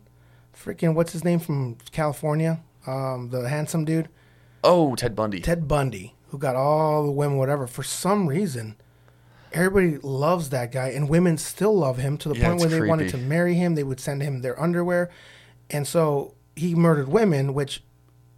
[0.56, 4.10] freaking what's his name from California, um, the handsome dude.
[4.64, 5.42] Oh, Ted Bundy.
[5.42, 8.76] Ted Bundy, who got all the women, whatever, for some reason,
[9.52, 12.88] everybody loves that guy, and women still love him to the Yeah, point where they
[12.88, 13.76] wanted to marry him.
[13.76, 15.10] They would send him their underwear,
[15.70, 17.54] and so he murdered women.
[17.54, 17.84] Which,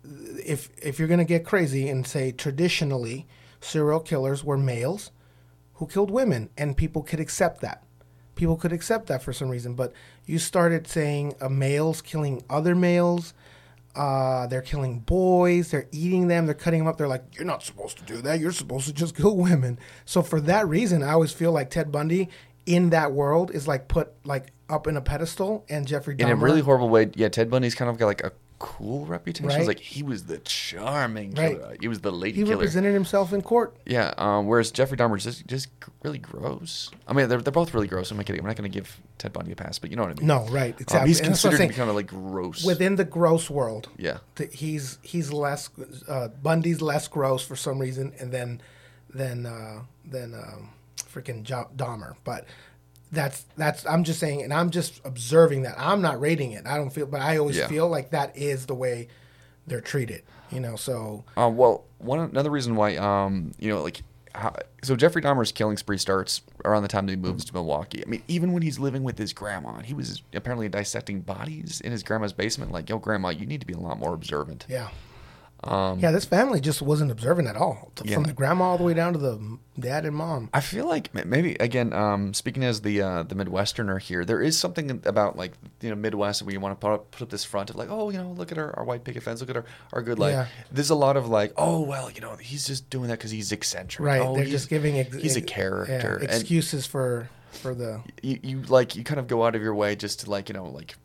[0.04, 3.28] if if you're gonna get crazy and say traditionally,
[3.62, 5.12] serial killers were males
[5.76, 7.84] who killed women, and people could accept that.
[8.36, 9.94] People could accept that for some reason, but
[10.26, 13.34] you started saying a males killing other males.
[13.96, 15.72] Uh, they're killing boys.
[15.72, 16.46] They're eating them.
[16.46, 16.98] They're cutting them up.
[16.98, 18.40] They're like, you're not supposed to do that.
[18.40, 19.80] You're supposed to just kill women.
[20.06, 22.30] So for that reason, I always feel like Ted Bundy
[22.66, 26.22] in that world is like put like up in a pedestal, and Jeffrey Dahmer.
[26.26, 27.12] in a really horrible way.
[27.16, 29.48] Yeah, Ted Bundy's kind of got like a cool reputation.
[29.48, 29.68] Right.
[29.68, 31.58] like he was the charming Right.
[31.58, 31.76] killer.
[31.80, 32.46] He was the lady killer.
[32.46, 32.60] he killer.
[32.62, 33.76] represented himself in court.
[33.86, 34.14] yeah.
[34.18, 35.68] Um, whereas Jeffrey Dahmer is just just
[36.04, 36.90] really gross.
[37.08, 38.12] I mean, they're, they're both really gross.
[38.12, 38.42] I'm not kidding.
[38.42, 40.28] I'm not going to give Ted Bundy a pass, but you know what I mean.
[40.28, 41.08] No, right, Um, exactly.
[41.10, 42.64] he's And that's considered to be kind of like gross.
[42.64, 43.90] within the gross world.
[43.98, 44.18] Yeah.
[44.36, 45.70] th- he's he's less
[46.08, 48.62] uh, Bundy's less gross for some reason, and then
[49.14, 52.16] then uh, then um, freaking jo- Dahmer.
[52.24, 52.46] But
[53.12, 55.76] that's that's I'm just saying, and I'm just observing that.
[55.78, 56.66] I'm not rating it.
[56.68, 57.68] I don't feel, but I always Yeah.
[57.68, 59.08] feel like that is the way
[59.68, 60.24] they're treated.
[60.52, 64.02] You know, so Uh, well, one another reason why, um, you know, like,
[64.36, 64.54] how,
[64.84, 68.04] so Jeffrey Dahmer's killing spree starts around the time that he moves to Milwaukee.
[68.06, 71.92] I mean, even when he's living with his grandma, he was apparently dissecting bodies in
[71.92, 72.72] his grandma's basement.
[72.72, 74.66] Like, yo, grandma, you need to be a lot more observant.
[74.70, 74.90] yeah.
[75.66, 78.16] Yeah, this family just wasn't observant at all, Um, Yeah.
[78.16, 80.50] from the grandma all the way down to the dad and mom.
[80.54, 84.58] I feel like maybe again, um, speaking as the uh, the Midwesterner here, there is
[84.58, 87.44] something about like you know Midwest where you want to put up, put up this
[87.44, 89.58] front of like, oh, you know, look at our, our white picket fence, look at
[89.58, 90.34] our, our good life.
[90.34, 90.46] Yeah.
[90.72, 93.52] There's a lot of like, oh well, you know, he's just doing that because he's
[93.52, 94.06] eccentric.
[94.06, 96.20] Right, Oh, they're he's- just giving ex- he's a character.
[96.22, 99.62] yeah, and excuses for for the you, you like you kind of go out of
[99.62, 100.96] your way just to like you know like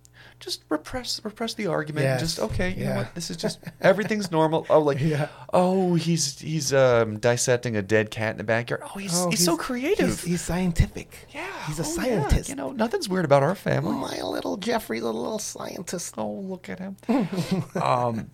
[0.41, 4.31] just repress repress the argument and just okay you know what this is just everything's
[4.39, 5.29] normal oh like Yeah.
[5.53, 9.45] oh he's he's um dissecting a dead cat in the backyard oh he's Oh, he's,
[9.45, 11.29] so creative He's, he's scientific.
[11.35, 12.49] yeah he's a oh, yeah, scientist.
[12.49, 16.15] you know nothing's weird about our family My little Jeffrey, the little scientist.
[16.17, 16.97] oh look at him
[17.83, 18.31] um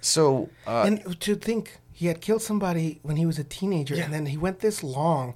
[0.00, 4.04] so uh and to think he had killed somebody when he was a teenager, Yeah.
[4.04, 5.34] and then he went this long.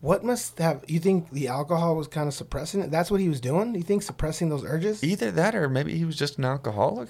[0.00, 2.90] What must have you think the alcohol was kind of suppressing it?
[2.90, 3.74] That's what he was doing.
[3.74, 5.02] You think suppressing those urges?
[5.02, 7.08] either that or maybe he was just an alcoholic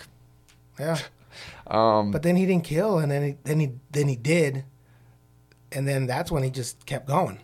[0.79, 0.99] Yeah.
[1.67, 4.65] um But then he didn't kill, and then he then he then he did,
[5.71, 7.41] and then that's when he just kept going.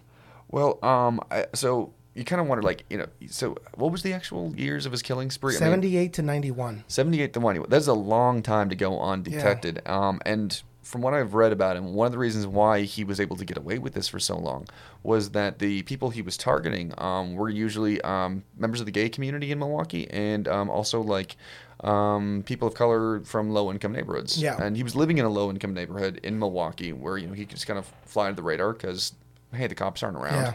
[0.49, 4.12] Well, um, I, so you kind of wonder, like, you know, so what was the
[4.12, 5.57] actual years of his killing spree?
[5.57, 6.84] I mean, 78 to 91.
[6.86, 7.68] 78 to ninety-one.
[7.70, 9.82] That's a long time to go undetected.
[9.84, 13.18] Um, and from what I've read about him, one of the reasons why he was
[13.18, 14.66] able to get away with this for so long
[15.03, 19.09] was that the people he was targeting um, were usually um, members of the gay
[19.09, 21.37] community in Milwaukee and um, also like
[21.82, 24.41] um, people of color from low income neighborhoods.
[24.41, 24.57] Yeah.
[24.62, 27.45] And he was living in a low income neighborhood in Milwaukee where, you know, he
[27.47, 29.12] could just kind of fly under the radar because,
[29.53, 30.55] hey, the cops aren't around.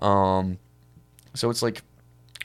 [0.00, 0.58] Um,
[1.34, 1.82] so it's like,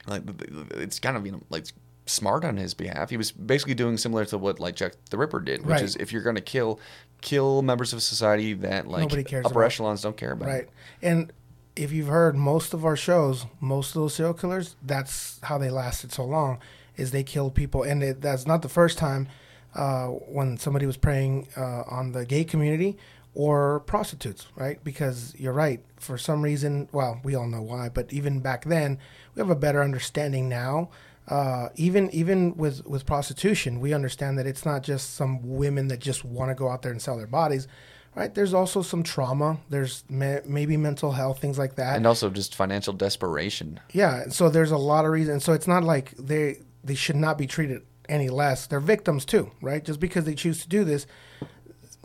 [0.08, 0.24] like
[0.72, 1.66] it's kind of you know like
[2.08, 3.10] smart on his behalf.
[3.10, 5.84] He was basically doing similar to what like Jack the Ripper did, which Right.
[5.84, 6.80] is if you're going to kill,
[7.22, 9.66] kill members of society that like Nobody cares upper about.
[9.68, 10.48] echelons don't care about.
[10.48, 10.68] Right.
[11.02, 11.32] And
[11.76, 15.70] if you've heard most of our shows, most of those serial killers, that's how they
[15.70, 16.60] lasted so long,
[16.98, 17.84] is they killed people.
[17.84, 19.28] And it, that's not the first time
[19.76, 22.98] uh, when somebody was preying uh, on the gay community
[23.34, 24.84] or prostitutes, right?
[24.84, 25.80] Because you're right.
[25.98, 29.00] For some reason, well, we all know why, but even back then,
[29.34, 30.90] we have a better understanding now.
[31.32, 36.00] Uh, even even with with prostitution, we understand that it's not just some women that
[36.00, 37.70] just want to go out there and sell their bodies,
[38.16, 38.36] right?
[38.36, 39.58] There's also some trauma.
[39.70, 41.96] There's me- maybe mental health, things like that.
[41.96, 43.80] And also just financial desperation.
[43.94, 45.46] Yeah, so there's a lot of reasons.
[45.46, 48.68] So it's not like they they should not be treated any less.
[48.68, 49.86] They're victims too, right?
[49.86, 51.08] Just because they choose to do this,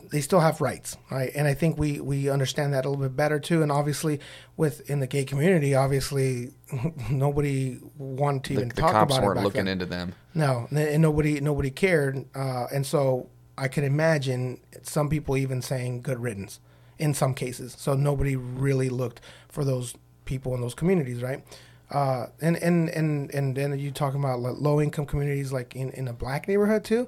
[0.09, 1.31] they still have rights, right?
[1.35, 3.61] And I think we we understand that a little bit better too.
[3.61, 4.19] And obviously,
[4.55, 6.51] with in the gay community, obviously
[7.11, 9.73] nobody wanted to The, even the talk cops about weren't it back looking then.
[9.73, 10.15] into them.
[10.33, 16.01] No, and nobody nobody cared, uh, and so I can imagine some people even saying
[16.01, 16.59] "good riddance"
[16.99, 17.75] in some cases.
[17.77, 19.95] So nobody really looked for those
[20.25, 21.43] people in those communities, right?
[21.89, 25.89] Uh, and and and and then you talking about like low income communities, like in
[25.91, 27.07] in a black neighborhood too,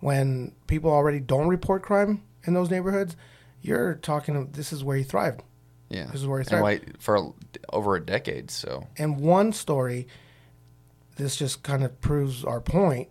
[0.00, 3.16] when people already don't report crime in those neighborhoods.
[3.62, 4.50] You're talking.
[4.52, 5.42] This is where he thrived.
[5.88, 6.06] Yeah.
[6.06, 7.02] This is where he thrived.
[7.02, 7.32] for
[7.72, 8.50] over a decade.
[8.50, 10.06] So And one story,
[11.16, 13.08] this just kind of proves our point.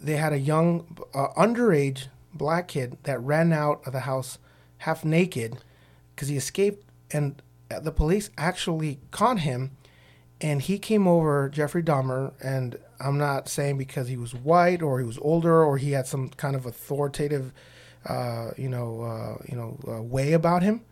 [0.00, 4.38] They had a young, uh, underage black kid that ran out of the house
[4.78, 5.58] half naked
[6.14, 9.72] because he escaped, and the police actually caught him.
[10.40, 15.00] And he came over, Jeffrey Dahmer, and I'm not saying because he was white or
[15.00, 17.52] he was older or he had some kind of authoritative,
[18.08, 20.82] uh, you know, uh, you know, uh, way about him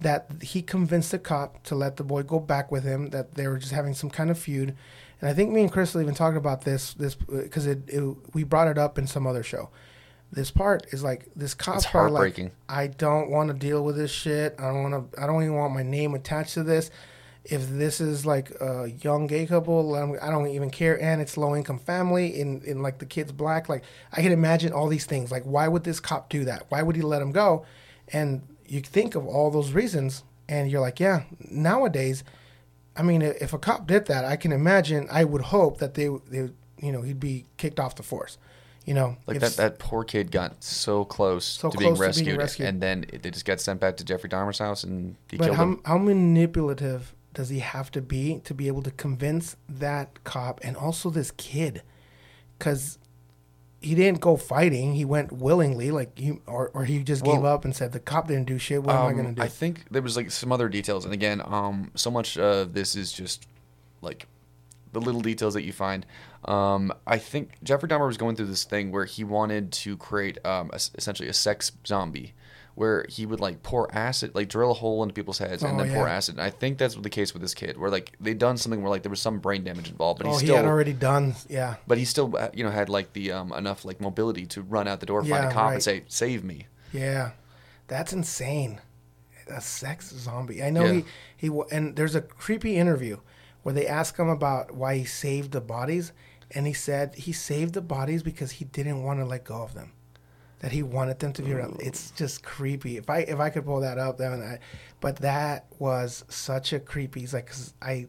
[0.00, 3.10] that he convinced the cop to let the boy go back with him.
[3.10, 4.74] That they were just having some kind of feud,
[5.20, 8.02] and I think me and Crystal even talked about this this because it, it
[8.32, 9.70] we brought it up in some other show.
[10.32, 12.52] This part is like this cop It's probably like.
[12.68, 14.56] I don't want to deal with this shit.
[14.58, 15.22] I don't want to.
[15.22, 16.90] I don't even want my name attached to this.
[17.44, 21.00] If this is like a young gay couple, I'm- I don't even care.
[21.02, 23.68] And it's low income family, and, and like the kid's black.
[23.68, 25.30] Like I can imagine all these things.
[25.30, 26.64] Like why would this cop do that?
[26.70, 27.64] Why would he let him go?
[28.08, 31.24] And you think of all those reasons, and you're like, yeah.
[31.50, 32.24] Nowadays,
[32.96, 35.06] I mean, if a cop did that, I can imagine.
[35.10, 36.48] I would hope that they, they,
[36.80, 38.38] you know, he'd be kicked off the force.
[38.86, 42.24] You know, like that, that poor kid got so close So to, being close to
[42.24, 42.68] being rescued, rescued.
[42.68, 45.44] and then it, they just got sent back to Jeffrey Dahmer's house and he But
[45.46, 45.80] killed how, him.
[45.86, 50.76] how manipulative does he have to be to be able to convince that cop and
[50.76, 51.82] also this kid?
[52.58, 52.98] Because
[53.80, 57.64] he didn't go fighting; he went willingly, like he or, or he just gave up
[57.64, 58.82] and said the cop didn't do shit.
[58.82, 59.42] What am I Um, gonna do?
[59.42, 62.96] I think there was like some other details, and again, um, so much of this
[62.96, 63.46] is just
[64.00, 64.26] like
[64.92, 66.06] the little details that you find.
[66.44, 70.38] Um, I think Jeffrey Dahmer was going through this thing where he wanted to create
[70.46, 72.32] um, es- essentially a sex zombie,
[72.74, 75.84] where he would like pour acid, like drill a hole into people's heads and Oh,
[75.84, 76.34] then pour acid.
[76.34, 78.90] And I think that's the case with this kid, where like they done something where
[78.90, 80.56] like there was some brain damage involved, but oh, he he still.
[80.56, 81.34] had already done.
[81.48, 84.62] Yeah, but he still, uh, you know, had like the um, enough like mobility to
[84.62, 85.74] run out the door, find a cop, right.
[85.74, 87.32] and say, "Save me." yeah,
[87.86, 88.80] that's insane.
[89.48, 90.62] A sex zombie.
[90.62, 91.02] I know Yeah.
[91.36, 93.18] he he and there's a creepy interview
[93.62, 96.12] where they ask him about why he saved the bodies,
[96.50, 99.74] and he said he saved the bodies because he didn't want to let go of
[99.74, 99.92] them.
[100.60, 101.80] That he wanted them to be around.
[101.80, 102.96] It's just creepy.
[102.96, 104.58] If I if I could pull that up, then I,
[105.00, 107.20] but that was such a creepy.
[107.20, 108.06] He's like, 'cause I,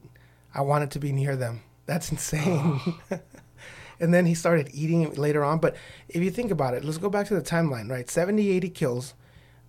[0.53, 1.61] I wanted to be near them.
[1.85, 2.79] That's insane.
[3.99, 5.59] and then he started eating it later on.
[5.59, 5.75] But
[6.07, 8.09] if you think about it, let's go back to the timeline, right?
[8.09, 9.13] 70, 80 kills.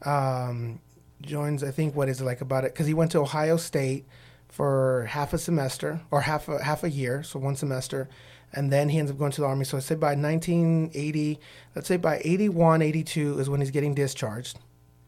[0.02, 0.80] Um,
[1.22, 2.72] joins, I think, what is it like about it?
[2.72, 4.06] Because he went to Ohio State
[4.48, 8.08] for half a semester or half a, half a year, so one semester.
[8.52, 9.64] And then he ends up going to the army.
[9.64, 11.38] So I say by 1980,
[11.74, 14.58] let's say by 81, 82 is when he's getting discharged.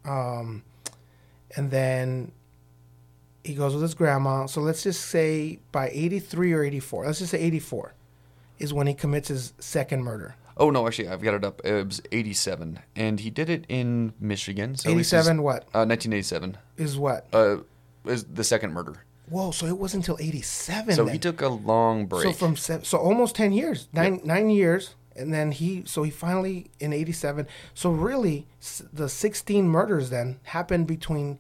[0.05, 0.65] Um,
[1.57, 2.33] and then
[3.45, 4.47] he goes with his grandma.
[4.47, 7.95] So let's just say by 83 or 84, let's just say 84
[8.59, 10.35] is when he commits his second murder.
[10.57, 11.61] Oh no, actually, I've got it up.
[11.65, 14.75] It was '87, and he did it in Michigan.
[14.77, 15.63] So 87 what?
[15.73, 17.29] Uh, 1987 Is what?
[17.33, 17.59] uh,
[18.05, 19.05] is the second murder.
[19.31, 20.95] Whoa, so it wasn't until 87.
[20.95, 21.13] So then.
[21.13, 22.23] he took a long break.
[22.23, 26.11] So from se- so almost 10 years, nine nine years, and then he so he
[26.11, 27.47] finally in 87.
[27.75, 31.39] So really, s- the 16 murders then happened between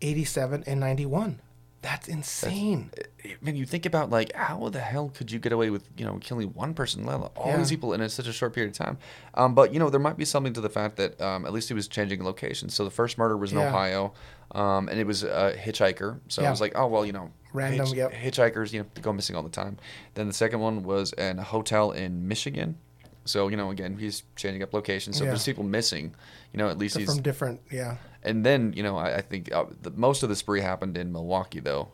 [0.00, 1.40] 87 and 91.
[1.80, 2.90] That's insane.
[3.24, 6.04] I mean, you think about like how the hell could you get away with you
[6.04, 8.72] know killing one person, let alone all these people in a, such a short period
[8.72, 8.98] of time?
[9.34, 11.68] Um, but you know, there might be something to the fact that um, at least
[11.68, 12.74] he was changing locations.
[12.74, 13.68] So the first murder was in Yeah.
[13.68, 14.12] Ohio,
[14.52, 16.20] um, and it was a hitchhiker.
[16.28, 16.48] So Yeah.
[16.48, 18.12] I was like, oh well, you know, Random, hitch- yep.
[18.12, 19.78] hitchhikers, you know, go missing all the time.
[20.14, 22.76] Then the second one was in a hotel in Michigan.
[23.24, 25.16] So you know, again, he's changing up locations.
[25.18, 25.30] So Yeah.
[25.30, 26.14] if there's people missing,
[26.52, 27.96] you know, at least They're he's from different, yeah.
[28.22, 31.12] and then you know, I, I think uh, the, most of the spree happened in
[31.12, 31.88] Milwaukee though.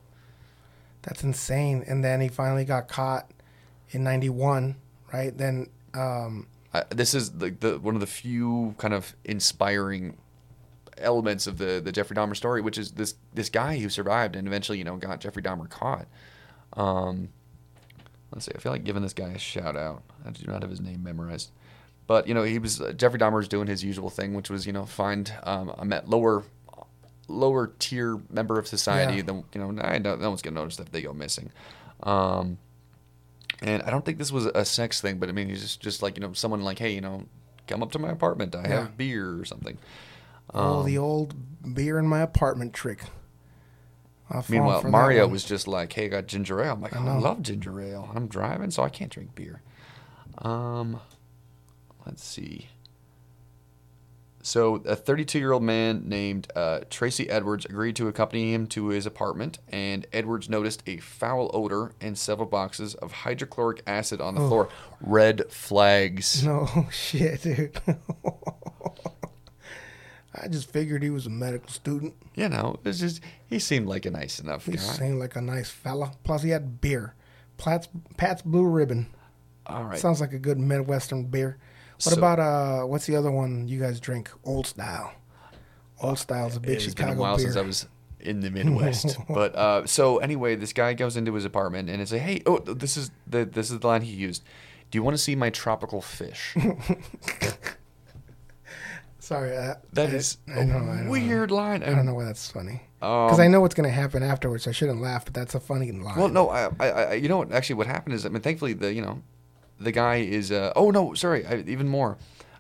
[1.02, 1.84] That's insane.
[1.86, 3.30] And then he finally got caught
[3.90, 4.76] in 91,
[5.12, 5.36] right?
[5.36, 10.16] Then um I, this is the, the one of the few kind of inspiring
[10.99, 14.47] elements of the the Jeffrey Dahmer story, which is this this guy who survived and
[14.47, 16.07] eventually you know got Jeffrey Dahmer caught.
[16.74, 17.28] Um,
[18.32, 20.03] let's see, I feel like giving this guy a shout out.
[20.26, 21.51] I do not have his name memorized,
[22.07, 24.66] but you know he was uh, Jeffrey Dahmer was doing his usual thing, which was
[24.66, 26.42] you know find um, a met lower
[27.28, 29.16] lower tier member of society.
[29.18, 29.22] Yeah.
[29.22, 31.51] Then you know nah, no, no one's gonna notice if they go missing.
[32.03, 32.59] Um,
[33.62, 36.03] and I don't think this was a sex thing, but I mean, he's just, just
[36.03, 37.24] like, you know, someone like, hey, you know,
[37.66, 38.55] come up to my apartment.
[38.55, 38.80] I Yeah.
[38.80, 39.78] have beer or something.
[40.53, 41.34] Oh, Um, the old
[41.74, 43.05] beer in my apartment trick.
[44.49, 46.72] Meanwhile, Mario was just like, hey, I got ginger ale.
[46.72, 48.11] I'm like, I I, love ginger ale.
[48.14, 49.62] I'm driving, so I can't drink beer.
[50.38, 50.99] Um,
[52.05, 52.68] let's see.
[54.42, 58.88] So, a 32 year old man named uh, Tracy Edwards agreed to accompany him to
[58.88, 64.34] his apartment, and Edwards noticed a foul odor and several boxes of hydrochloric acid on
[64.34, 64.49] the Oh.
[64.49, 64.68] floor.
[65.01, 66.45] Red flags.
[66.45, 67.78] No shit, dude.
[70.41, 72.14] I just figured he was a medical student.
[72.35, 74.78] You know, it's just he seemed like a nice enough He guy.
[74.78, 76.12] seemed like a nice fella.
[76.24, 77.14] Plus, he had beer.
[77.57, 79.07] Pabst, Pabst Blue Ribbon.
[79.66, 79.99] All right.
[79.99, 81.57] Sounds like a good Midwestern beer.
[82.03, 82.87] What So- about uh?
[82.87, 84.30] What's the other one you guys drink?
[84.45, 85.12] Old Style.
[86.01, 87.47] Old Style's a big it's Chicago been a while beer.
[87.47, 87.87] since I was
[88.18, 89.16] in the Midwest.
[89.28, 92.59] but uh, so anyway, this guy goes into his apartment and it's like, hey, oh,
[92.59, 94.43] this is the this is the line he used.
[94.91, 96.57] Do you want to see my tropical fish?
[99.24, 101.82] Sorry, uh, That I- is I know, a weird line.
[101.82, 102.82] I don't know why that's funny.
[103.00, 104.64] Um, Because I know what's gonna happen afterwards.
[104.64, 106.16] So I shouldn't laugh, but that's a funny line.
[106.16, 107.50] Well, no, I, I, you know what?
[107.50, 109.22] Actually, what happened is, I mean, thankfully, the you know,
[109.80, 110.52] the guy is.
[110.52, 112.18] Uh, oh no, sorry, I, even more.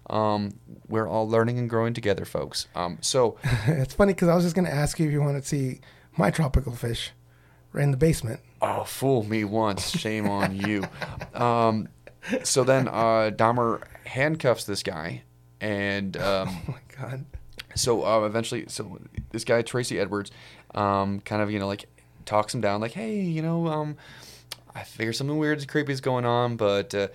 [0.08, 0.52] Um,
[0.88, 2.66] we're all learning and growing together, folks.
[2.74, 3.36] Um, so
[3.66, 5.80] it's funny because I was just gonna ask you if you want to see
[6.16, 7.10] my tropical fish,
[7.72, 8.40] right in the basement.
[8.62, 10.84] Oh, fool me once, shame on you.
[11.34, 11.88] Um,
[12.42, 15.24] so then uh, Dahmer handcuffs this guy,
[15.64, 17.24] and um, Oh my god.
[17.74, 18.98] so uh, eventually, so
[19.30, 20.30] this guy Tracy Edwards,
[20.74, 21.86] um, kind of you know like
[22.26, 23.96] talks him down, like, hey, you know, um,
[24.74, 27.08] I figure something weird and creepy is going on, but uh,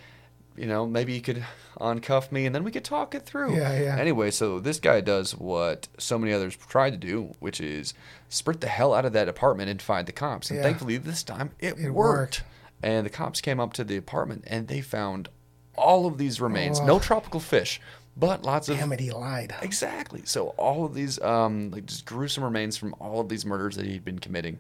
[0.55, 1.43] you know, maybe you could
[1.79, 3.55] uncuff me and then we could talk it through.
[3.55, 3.95] Yeah, yeah.
[3.97, 7.93] Anyway, so this guy does what so many others tried to do, which is
[8.27, 10.49] sprint the hell out of that apartment and find the cops.
[10.49, 10.63] And Yeah.
[10.63, 11.95] thankfully, this time it, It worked.
[12.41, 12.43] worked.
[12.83, 15.29] And the cops came up to the apartment and they found
[15.77, 16.81] all of these remains.
[16.81, 16.99] No Oh.
[16.99, 17.79] tropical fish,
[18.20, 19.55] but lots of Damn it, he lied.
[19.61, 20.22] Exactly.
[20.26, 23.86] So all of these, um, like just gruesome remains from all of these murders that
[23.86, 24.59] he'd been committing,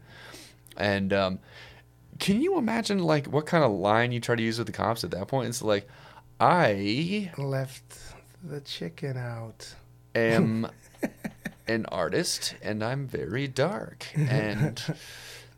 [0.77, 1.39] and um,
[2.19, 5.03] can you imagine like what kind of line you try to use with the cops
[5.03, 5.49] at that point?
[5.49, 5.87] It's like,
[6.39, 7.97] I Left
[8.43, 9.75] the chicken out.
[10.15, 10.67] am
[11.67, 14.81] an artist and I'm very dark and.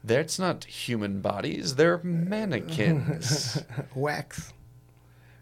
[0.04, 3.62] That's not human bodies; they're mannequins.
[3.94, 4.52] Wax.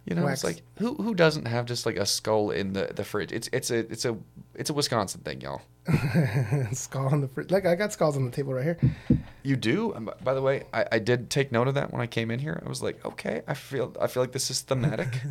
[0.06, 0.40] You know, Wax.
[0.40, 3.32] it's like who who doesn't have just like a skull in the, the fridge?
[3.32, 4.18] It's it's a it's a
[4.56, 5.62] it's a Wisconsin thing, y'all.
[6.74, 7.52] Skull on the fridge.
[7.52, 8.78] Like I got skulls on the table right here.
[9.44, 9.96] You do.
[9.96, 12.40] Um, by the way, I, I did take note of that when I came in
[12.40, 12.62] here.
[12.64, 15.20] I was like, okay, I feel I feel like this is thematic.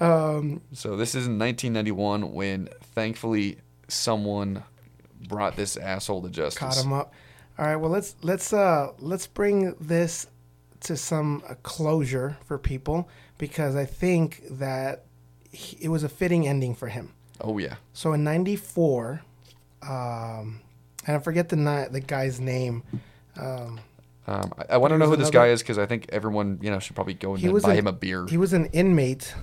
[0.00, 3.58] Um, so this is in 1991 when thankfully
[3.88, 4.64] someone
[5.28, 6.58] brought this asshole to justice.
[6.58, 7.12] caught him up.
[7.58, 7.76] All right.
[7.76, 10.26] Well, let's let's uh let's bring this
[10.80, 13.08] to some uh, closure for people
[13.38, 15.04] because I think that
[15.50, 17.12] he, it was a fitting ending for him.
[17.40, 17.76] Oh yeah.
[17.92, 19.22] So in '94,
[19.82, 20.60] um,
[21.06, 22.82] and I forget the ni- the guy's name.
[23.36, 23.80] Um,
[24.26, 26.58] Um, I, I want to know was who this guy is because I think everyone
[26.62, 28.26] you know should probably go and buy an- him a beer.
[28.28, 29.34] he was an inmate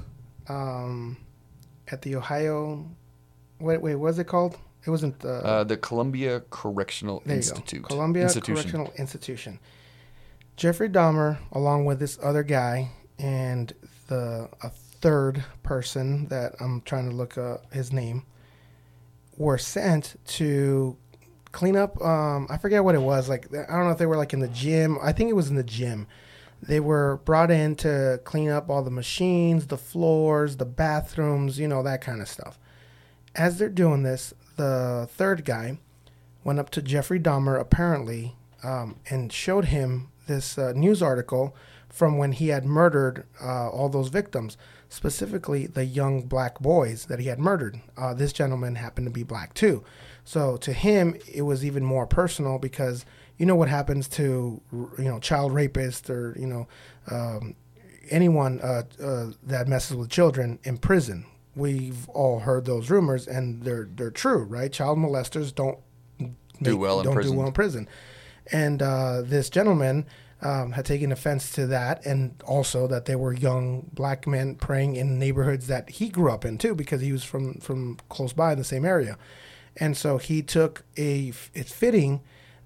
[0.47, 1.17] um,
[1.91, 2.85] at the Ohio.
[3.59, 4.55] Wait, wait, what's it called?
[4.85, 5.43] It wasn't the.
[5.43, 7.81] uh, the Columbia Correctional There you Institute.
[7.81, 7.87] go.
[7.87, 8.55] Columbia Institution.
[8.55, 9.59] Correctional Institution.
[10.57, 12.89] Jeffrey Dahmer, along with this other guy
[13.19, 13.71] and
[14.07, 18.25] the a third person that I'm trying to look up his name,
[19.37, 20.97] were sent to
[21.51, 22.01] cleanup.
[22.03, 23.29] Um, I forget what it was.
[23.29, 24.97] Like I don't know if they were like in the gym.
[25.01, 26.07] I think it was in the gym.
[26.59, 31.67] They were brought in to clean up all the machines, the floors, the bathrooms, you
[31.67, 32.59] know that kind of stuff.
[33.35, 35.77] As they're doing this, the third guy
[36.43, 41.55] went up to Jeffrey Dahmer apparently um, and showed him this uh, news article
[41.89, 44.57] from when he had murdered uh, all those victims,
[44.89, 47.79] specifically the young black boys that he had murdered.
[47.97, 49.83] Uh, this gentleman happened to be black too.
[50.25, 53.05] So to him, it was even more personal because
[53.37, 56.67] you know what happens to you know child rapists or you know
[57.09, 57.55] um,
[58.09, 61.25] anyone uh, uh, that messes with children in prison.
[61.55, 64.71] We've all heard those rumors, and they're they're true, right?
[64.71, 65.79] Child molesters don't
[66.61, 67.31] Do well in don't prison.
[67.31, 67.87] do well in prison.
[68.51, 70.05] And uh, this gentleman
[70.41, 74.95] um, had taken offense to that, and also that there were young black men praying
[74.95, 78.51] in neighborhoods that he grew up in too, because he was from from close by
[78.53, 79.17] in the same area.
[79.75, 81.33] And so he took a.
[81.53, 82.21] It's fitting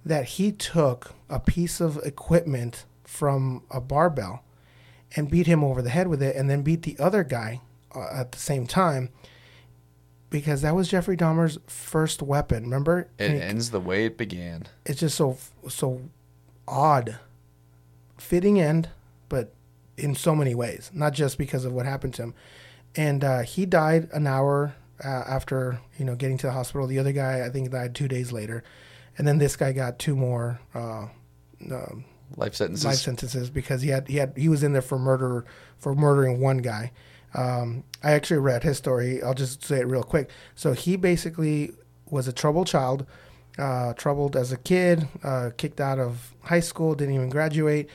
[0.06, 4.44] that he took a piece of equipment from a barbell
[5.16, 7.62] and beat him over the head with it, and then beat the other guy
[7.96, 9.10] uh, at the same time.
[10.32, 12.64] Because that was Jeffrey Dahmer's first weapon.
[12.64, 13.08] Remember?
[13.20, 14.64] It ends the way it began.
[14.86, 15.38] it's just so
[15.70, 16.02] so
[16.68, 17.20] odd
[18.18, 18.90] fitting end
[19.30, 19.52] but
[19.98, 22.34] in so many ways not just because of what happened to him
[22.96, 27.00] and uh, he died an hour uh, after you know getting to the hospital the
[27.00, 28.64] other guy i think died two days later
[29.18, 31.08] and then this guy got two more uh,
[31.72, 32.06] um,
[32.38, 32.86] Life sentences.
[32.86, 35.44] life sentences because he had he had he was in there for murder
[35.78, 36.92] for murdering one guy.
[37.34, 39.22] Um, I actually read his story.
[39.24, 40.30] I'll just say it real quick.
[40.56, 41.72] So he basically
[42.10, 43.06] was a troubled child,
[43.58, 47.90] uh, troubled as a kid, uh, kicked out of high school, didn't even graduate.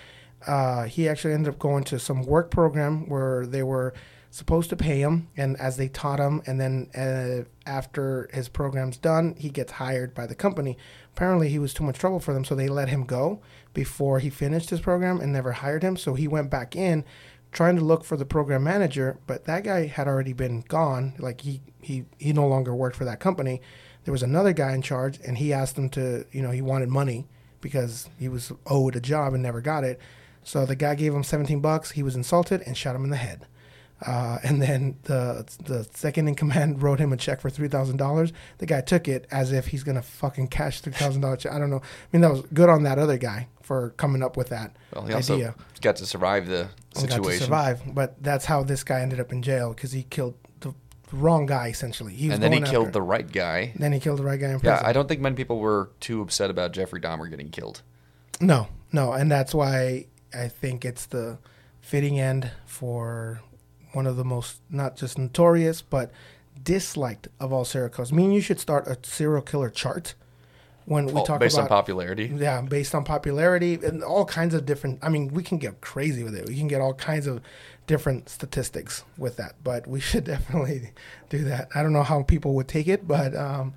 [0.47, 3.93] Uh, he actually ended up going to some work program where they were
[4.31, 8.99] supposed to pay him, and as they taught him, and then uh, after his program's
[8.99, 10.77] done, he gets hired by the company.
[11.15, 13.41] Apparently, he was too much trouble for them, so they let him go
[13.73, 15.97] before he finished his program and never hired him.
[15.97, 17.05] So he went back in,
[17.53, 21.15] trying to look for the program manager, but that guy had already been gone.
[21.19, 23.61] Like he he he no longer worked for that company.
[24.05, 26.89] There was another guy in charge, and he asked him to, you know, he wanted
[26.89, 27.27] money
[27.61, 29.99] because he was owed a job and never got it.
[30.45, 31.91] So the guy gave him 17 bucks.
[31.93, 33.47] He was insulted and shot him in the head.
[34.07, 37.97] Uh, and then the the second in command wrote him a check for three thousand
[37.97, 38.31] dollars.
[38.59, 41.47] The guy took it as if he's gonna fucking cash three thousand dollars.
[41.47, 41.79] I don't know.
[41.81, 45.07] I mean, that was good on that other guy for coming up with that Well,
[45.07, 45.55] he also idea.
[45.81, 46.69] got to survive the
[47.03, 47.83] and got to survive.
[47.87, 50.75] But that's how this guy ended up in jail because he killed the
[51.13, 52.15] wrong guy essentially.
[52.15, 53.73] He was And then he going killed after- the right guy.
[53.77, 54.79] Then he killed the right guy in prison.
[54.83, 57.83] Yeah, I don't think many people were too upset about Jeffrey Dahmer getting killed.
[58.41, 61.39] No, no, and that's why I think it's the
[61.81, 63.41] fitting end for
[63.93, 66.11] one of the most not just notorious but
[66.63, 68.13] disliked of all serial killers.
[68.13, 70.15] I mean, you should start a serial killer chart
[70.87, 72.33] when we Oh, talk based on popularity.
[72.35, 74.99] yeah, based on popularity and all kinds of different.
[75.03, 76.47] I mean, we can get crazy with it.
[76.49, 77.41] We can get all kinds of
[77.87, 80.93] different statistics with that, but we should definitely
[81.29, 81.69] do that.
[81.75, 83.75] I don't know how people would take it, but um,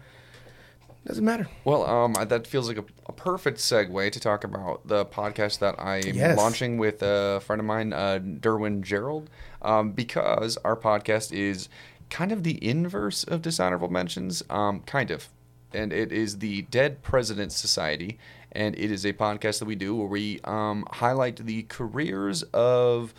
[1.06, 1.48] doesn't matter.
[1.64, 5.76] Well, um, that feels like a, a perfect segue to talk about the podcast that
[5.80, 6.38] I am Yes.
[6.38, 9.30] launching with a friend of mine, uh, Derwin Gerald,
[9.62, 11.70] um, because our podcast is
[12.10, 15.30] kind of the inverse of dishonorable mentions, um, kind of,
[15.74, 18.18] and it is the Dead Presidents Society,
[18.52, 23.14] and it is a podcast that we do where we um, highlight the careers of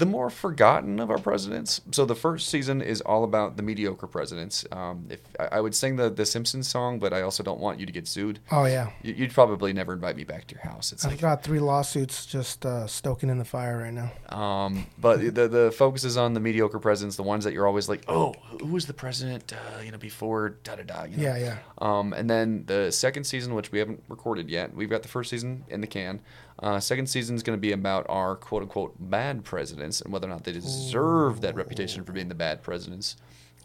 [0.00, 1.80] the more forgotten of our presidents.
[1.92, 4.64] So the first season is all about the mediocre presidents.
[4.72, 7.78] Um, if I, I would sing the the Simpsons song, but I also don't want
[7.78, 8.40] you to get sued.
[8.50, 10.92] Oh yeah, You- You'd probably never invite me back to your house.
[10.92, 14.10] It's I've like, got three lawsuits just uh, stoking in the fire right now.
[14.36, 17.88] um, but the the focus is on the mediocre presidents, the ones that you're always
[17.88, 21.04] like, oh, who was the president, uh, you know, before da da da.
[21.04, 21.22] You know?
[21.22, 21.56] Yeah, yeah.
[21.78, 25.30] Um, and then the second season, which we haven't recorded yet, we've got the first
[25.30, 26.20] season in the can.
[26.60, 30.26] Uh, second season is going to be about our quote unquote bad presidents and whether
[30.26, 33.16] or not they deserve that reputation for being the bad presidents.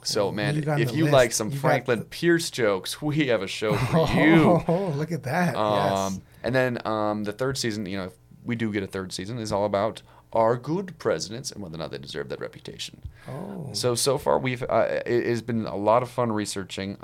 [0.04, 1.14] So, man, you if you list.
[1.14, 4.62] like some You Franklin the- Pierce jokes, we have a show for you.
[4.68, 5.56] Oh, look at that!
[5.56, 6.22] Um, yes.
[6.43, 9.39] And then um, the third season, you know, if we do get a third season,
[9.39, 13.02] is all about our good presidents and whether or not they deserve that reputation.
[13.28, 13.70] Oh.
[13.74, 16.98] So so far we've uh, it has been a lot of fun researching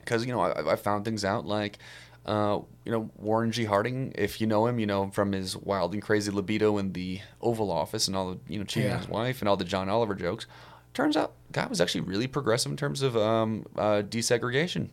[0.00, 1.78] because you know I, I found things out like.
[2.24, 3.64] Uh, you know Warren G.
[3.64, 4.12] Harding.
[4.16, 7.20] If you know him, you know him from his wild and crazy libido in the
[7.40, 9.88] Oval Office and all the you know cheating on his wife and all the John
[9.88, 10.46] Oliver jokes.
[10.94, 14.90] Turns out, guy was actually really progressive in terms of um, uh, desegregation.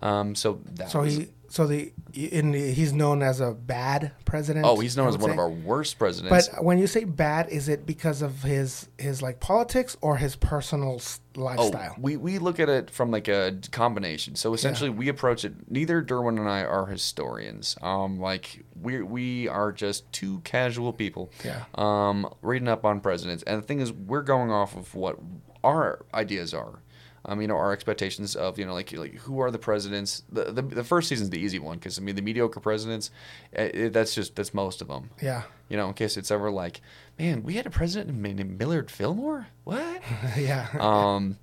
[0.00, 4.12] Um, so that So was- he, so the, in the, he's known as a bad
[4.24, 4.64] president.
[4.64, 5.32] oh, he's known as one say.
[5.34, 6.48] of our worst presidents.
[6.48, 10.34] But when you say bad, is it because of his his like politics or his
[10.34, 11.02] personal
[11.36, 11.92] lifestyle?
[11.94, 14.34] Oh, we, we look at it from like a combination.
[14.34, 15.70] So essentially, we approach it.
[15.70, 17.76] Neither Derwin and I are historians.
[17.82, 21.30] Um, like we we are just two casual people.
[21.44, 21.64] Yeah.
[21.74, 25.18] Um, reading up on presidents, and the thing is, we're going off of what
[25.62, 26.81] our ideas are.
[27.24, 30.22] Um, you know, our expectations of you know like like who are the presidents.
[30.30, 33.10] The the, the first season's the easy one because I mean the mediocre presidents,
[33.52, 35.10] eh, eh, that's just that's most of them.
[35.20, 36.80] yeah, You know, in case it's ever like,
[37.18, 39.46] man, we had a president named Millard Fillmore.
[39.64, 40.02] What?
[40.36, 40.66] yeah.
[40.80, 41.38] um,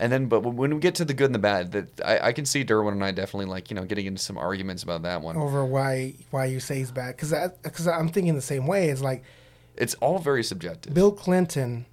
[0.00, 2.32] and then, but when we get to the good and the bad, that I, I
[2.32, 5.22] can see Derwin and I definitely like, you know, getting into some arguments about that
[5.22, 5.36] one.
[5.36, 8.90] over why why you say he's bad because because I'm thinking the same way.
[8.90, 9.24] It's like
[9.76, 10.94] It's all very subjective.
[10.94, 11.86] Bill Clinton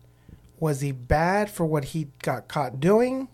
[0.66, 3.28] was he bad for what he got caught doing,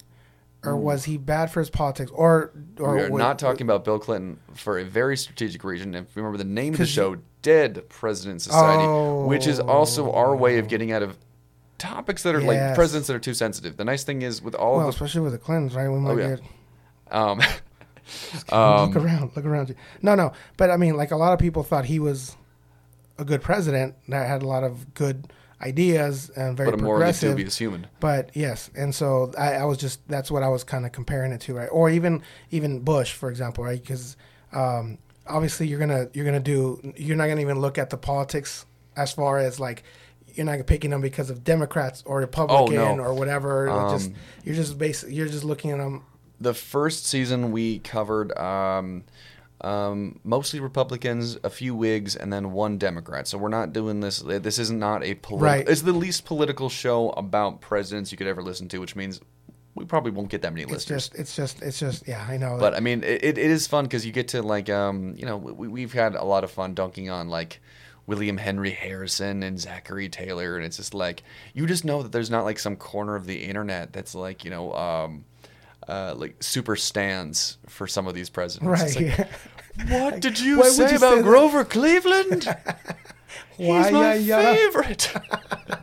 [0.66, 2.12] or was he bad for his politics?
[2.14, 5.96] Or or we are not talking about Bill Clinton for a very strategic reason.
[5.96, 8.86] If you remember the name of the show, Dead President Society,
[9.28, 11.18] which is also our way of getting out of
[11.78, 13.78] topics that are like presidents that are too sensitive.
[13.78, 15.90] The nice thing is with all Well, of the, especially with the Clintons, right?
[15.90, 16.36] We might Oh, yeah.
[16.36, 16.42] get
[18.54, 19.76] um, look around, look around you.
[20.02, 22.36] No, no, but I mean, like a lot of people thought he was
[23.18, 27.02] a good president that had a lot of good ideas and very but a morally
[27.02, 27.32] progressive.
[27.38, 27.88] dubious human.
[28.00, 31.32] But yes, and so I, I was just that's what I was kind of comparing
[31.32, 31.70] it to, right?
[31.72, 33.80] Or even even Bush, for example, right?
[33.82, 34.18] Because
[34.54, 34.98] um,
[35.28, 39.12] obviously you're gonna you're gonna do you're not gonna even look at the politics as
[39.14, 39.84] far as like
[40.34, 43.04] you're not picking them because of Democrats or Republican Oh, no.
[43.04, 43.70] or whatever.
[43.70, 46.04] Like, just Um, you're just basically You're just looking at them.
[46.40, 49.04] the first season we covered um,
[49.64, 53.28] um, mostly Republicans, a few Whigs, and then one Democrat.
[53.28, 54.20] So we're not doing this.
[54.20, 55.40] This is not a political.
[55.40, 55.68] Right.
[55.68, 59.20] It's the least political show about presidents you could ever listen to, which means
[59.76, 61.10] we probably won't get that many It's listeners.
[61.10, 62.26] just it's just it's just yeah.
[62.28, 62.58] I know.
[62.60, 65.38] But I mean, it, it is fun because you get to like, um, you know,
[65.38, 67.62] we, we've had a lot of fun dunking on like
[68.08, 72.30] William Henry Harrison and Zachary Taylor, and it's just like you just know that there's
[72.30, 75.24] not like some corner of the internet that's like, you know, um,
[75.88, 78.98] uh, like super stands for some of these presidents.
[78.98, 79.18] Right.
[79.78, 81.24] like, what did you say you about say that?
[81.24, 82.46] Grover Cleveland?
[83.58, 85.14] Why He's my ya- favorite.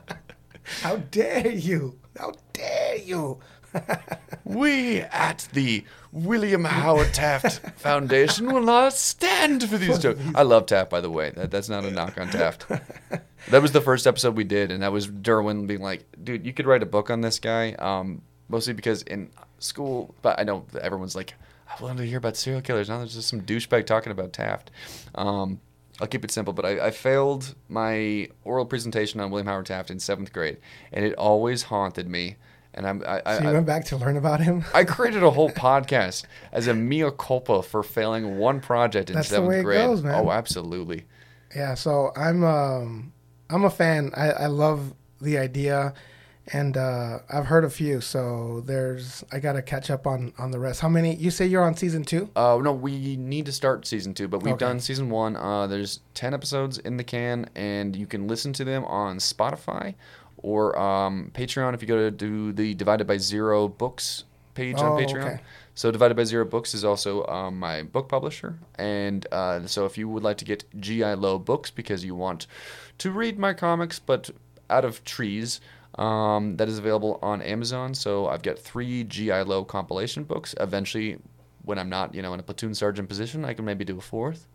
[0.82, 1.98] How dare you?
[2.16, 3.38] How dare you?
[4.44, 10.20] We at the William Howard Taft Foundation will not stand for these jokes.
[10.34, 11.30] I love Taft, by the way.
[11.30, 12.66] That, that's not a knock on Taft.
[13.50, 16.52] That was the first episode we did, and that was Derwin being like, "Dude, you
[16.52, 20.64] could write a book on this guy." Um, mostly because in school, but I know
[20.80, 21.34] everyone's like,
[21.68, 24.70] "I wanted to hear about serial killers." Now there's just some douchebag talking about Taft.
[25.14, 25.60] Um,
[26.00, 29.90] I'll keep it simple, but I, I failed my oral presentation on William Howard Taft
[29.90, 30.58] in seventh grade,
[30.92, 32.36] and it always haunted me.
[32.74, 34.64] And I'm, I, I, So you I- went back to learn about him.
[34.72, 39.28] I created a whole podcast as a mea culpa for failing one project in That's
[39.30, 39.78] the seventh way it grade.
[39.86, 40.14] goes, man.
[40.14, 41.06] Oh, absolutely.
[41.56, 43.12] Yeah, so I'm um
[43.50, 44.12] I'm a fan.
[44.14, 45.94] I, I love the idea
[46.52, 50.58] and uh I've heard a few, so there's I gotta catch up on on the
[50.58, 50.80] rest.
[50.80, 52.30] How many you say you're on season two?
[52.36, 54.64] Uh, no, we need to start season two, but we've Okay.
[54.66, 55.36] done season one.
[55.36, 59.94] Uh, there's ten episodes in the can, and you can listen to them on Spotify
[60.38, 64.24] or um, Patreon if you go to do the Divided by Zero books
[64.54, 65.24] page Oh, on Patreon.
[65.26, 65.40] okay.
[65.74, 69.96] So Divided by Zero Books is also um, my book publisher, and uh, so if
[69.96, 72.48] you would like to get GI Low books because you want
[72.98, 74.30] to read my comics, but
[74.70, 75.60] out of trees.
[75.98, 77.92] Um, that is available on Amazon.
[77.92, 80.54] So I've got three GI Low compilation books.
[80.60, 81.18] Eventually,
[81.64, 84.00] when I'm not, you know, in a platoon sergeant position, I can maybe do a
[84.00, 84.46] fourth.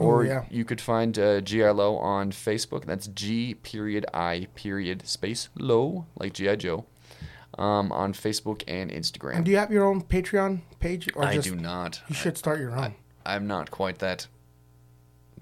[0.00, 0.44] Ooh, Or yeah.
[0.50, 2.84] you could find uh, GI Low on Facebook.
[2.84, 6.86] That's G period I period space low, like GI Joe,
[7.58, 9.36] um, on Facebook and Instagram.
[9.36, 11.08] And do you have your own Patreon page?
[11.16, 12.02] Or I just, do not.
[12.08, 12.94] You should start your own.
[13.26, 14.28] I'm not quite that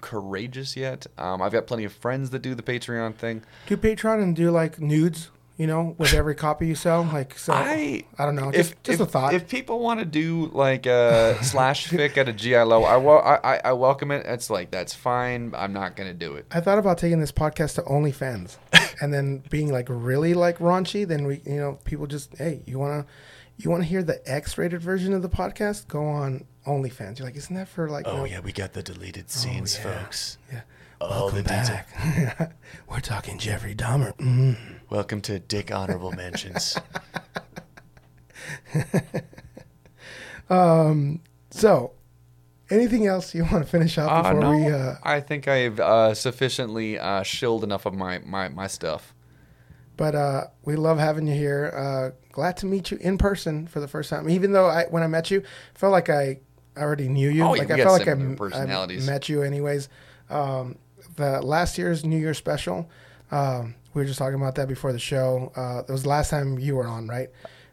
[0.01, 1.07] courageous yet.
[1.17, 3.43] Um, I've got plenty of friends that do the Patreon thing.
[3.67, 7.03] do Patreon and do like nudes, you know, with every copy you sell.
[7.03, 8.51] Like so I I don't know.
[8.51, 9.33] Just just if, a thought.
[9.33, 13.21] If people want to do like a slash fic at a GI low, I, wel-
[13.23, 14.25] I I- I welcome it.
[14.25, 15.53] It's like that's fine.
[15.55, 16.45] I'm not gonna do it.
[16.51, 18.57] I thought about taking this podcast to OnlyFans,
[19.01, 21.07] and then being like really like raunchy.
[21.07, 23.05] Then we, you know, people just hey, you wanna,
[23.57, 25.87] you wanna hear the X-rated version of the podcast?
[25.87, 27.19] Go on OnlyFans.
[27.19, 28.07] You're like, isn't that for like?
[28.07, 29.99] you yeah, we got the deleted scenes, Oh, yeah.
[29.99, 30.37] folks.
[30.51, 30.61] yeah.
[31.01, 32.55] All the Welcome back.
[32.89, 34.15] We're talking Jeffrey Dahmer.
[34.17, 34.55] Mm.
[34.93, 36.77] Welcome to Dick Honorable Mentions.
[41.49, 41.93] So,
[42.69, 44.71] anything else you want to finish up Uh, before no, we?
[44.71, 49.15] Uh, I think I've uh, sufficiently uh, shilled enough of my, my, my stuff.
[49.97, 51.73] But uh, we love having you here.
[51.75, 54.29] Uh, glad to meet you in person for the first time.
[54.29, 55.41] Even though I, when I met you,
[55.73, 56.41] felt like I
[56.77, 57.41] already knew you.
[57.41, 59.07] Oh, yeah, like we I got felt like I, similar personalities.
[59.07, 59.89] met you anyways.
[60.29, 60.77] Um,
[61.15, 62.91] the last year's New Year special,
[63.33, 65.51] um, we were just talking about that before the show.
[65.55, 67.29] Uh, it was the last time you were on, right?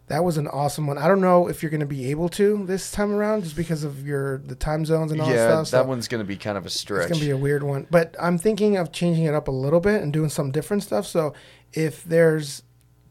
[0.09, 0.99] That was an awesome one.
[0.99, 3.85] I don't know if you're going to be able to this time around, just because
[3.85, 6.59] of your the time zones and all yeah, that that so- one's gonna be kind
[6.59, 7.11] of a stretch.
[7.11, 9.79] it's gonna be a weird one, but I'm thinking of changing it up a little
[9.79, 11.07] bit and doing some different stuff.
[11.07, 11.33] So
[11.73, 12.65] if there's,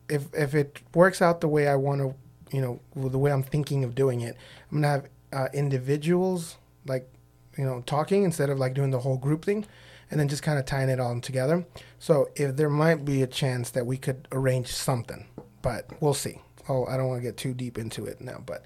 [0.09, 3.43] if if it works out the way I want to, you know, the way I'm
[3.43, 4.35] thinking of doing it,
[4.69, 7.09] I'm gonna have uh, individuals like,
[7.57, 9.65] you know, talking instead of like doing the whole group thing,
[10.11, 11.65] and then just kind of tying it all together.
[11.99, 15.27] So if there might be a chance that we could arrange something,
[15.61, 16.41] but we'll see.
[16.67, 18.63] Oh, I don't want to get too deep into it now, but.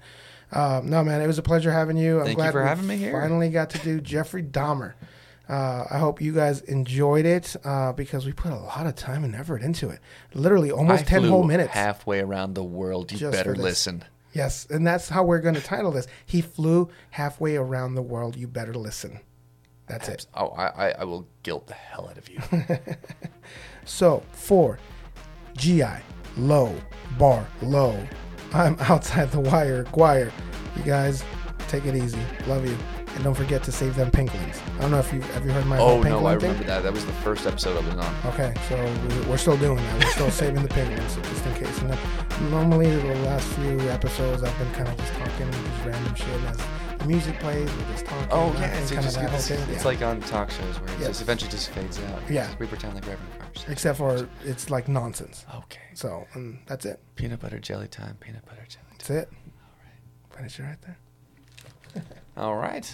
[0.52, 2.18] Um, no, man, it was a pleasure having you.
[2.18, 3.12] I'm Thank you glad for we having me here.
[3.12, 4.92] Finally got to do Jeffrey Dahmer.
[5.48, 9.24] Uh, I hope you guys enjoyed it uh, because we put a lot of time
[9.24, 9.98] and effort into it.
[10.32, 11.72] Literally almost I 10 flew whole minutes.
[11.72, 13.10] halfway around the world.
[13.12, 14.04] You Just better listen.
[14.32, 16.06] Yes, and that's how we're going to title this.
[16.24, 18.36] He flew halfway around the world.
[18.36, 19.20] You better listen.
[19.86, 20.26] That's it.
[20.34, 22.40] Oh, I, I, I will guilt the hell out of you.
[23.86, 24.78] So for
[25.58, 25.84] GI,
[26.38, 26.74] low,
[27.18, 28.02] bar, low,
[28.54, 30.32] I'm outside the wire, Guire.
[30.76, 31.22] You guys,
[31.68, 32.18] take it easy.
[32.46, 32.76] Love you.
[33.14, 34.58] And don't forget to save them pinklings.
[34.78, 36.48] I don't know if you have you heard my oh no, I pinkling thing?
[36.50, 36.82] remember that.
[36.82, 38.14] That was the first episode I was on.
[38.32, 38.76] Okay, so
[39.20, 40.02] we- we're still doing that.
[40.02, 41.78] We're still saving the penguins just in case.
[41.82, 46.28] And normally the last few episodes I've been kind of just talking just random shit
[46.48, 46.58] as
[47.06, 47.70] music plays.
[47.70, 48.28] We're just talking.
[48.30, 49.58] Oh uh, and yeah, kind it's, of just, that whole it's, thing.
[49.74, 49.88] it's yeah.
[49.88, 52.20] like on talk shows where it just eventually just fades out.
[52.30, 52.48] Yeah.
[52.58, 53.72] we pretend like we're having a conversation.
[53.72, 55.44] except for it's like nonsense.
[55.54, 57.00] Okay, So and that's it.
[57.16, 58.16] peanut butter jelly time.
[58.20, 58.96] Peanut butter jelly Time.
[58.98, 59.30] That's it.
[60.36, 60.98] Finish it right there.
[62.36, 62.84] All right.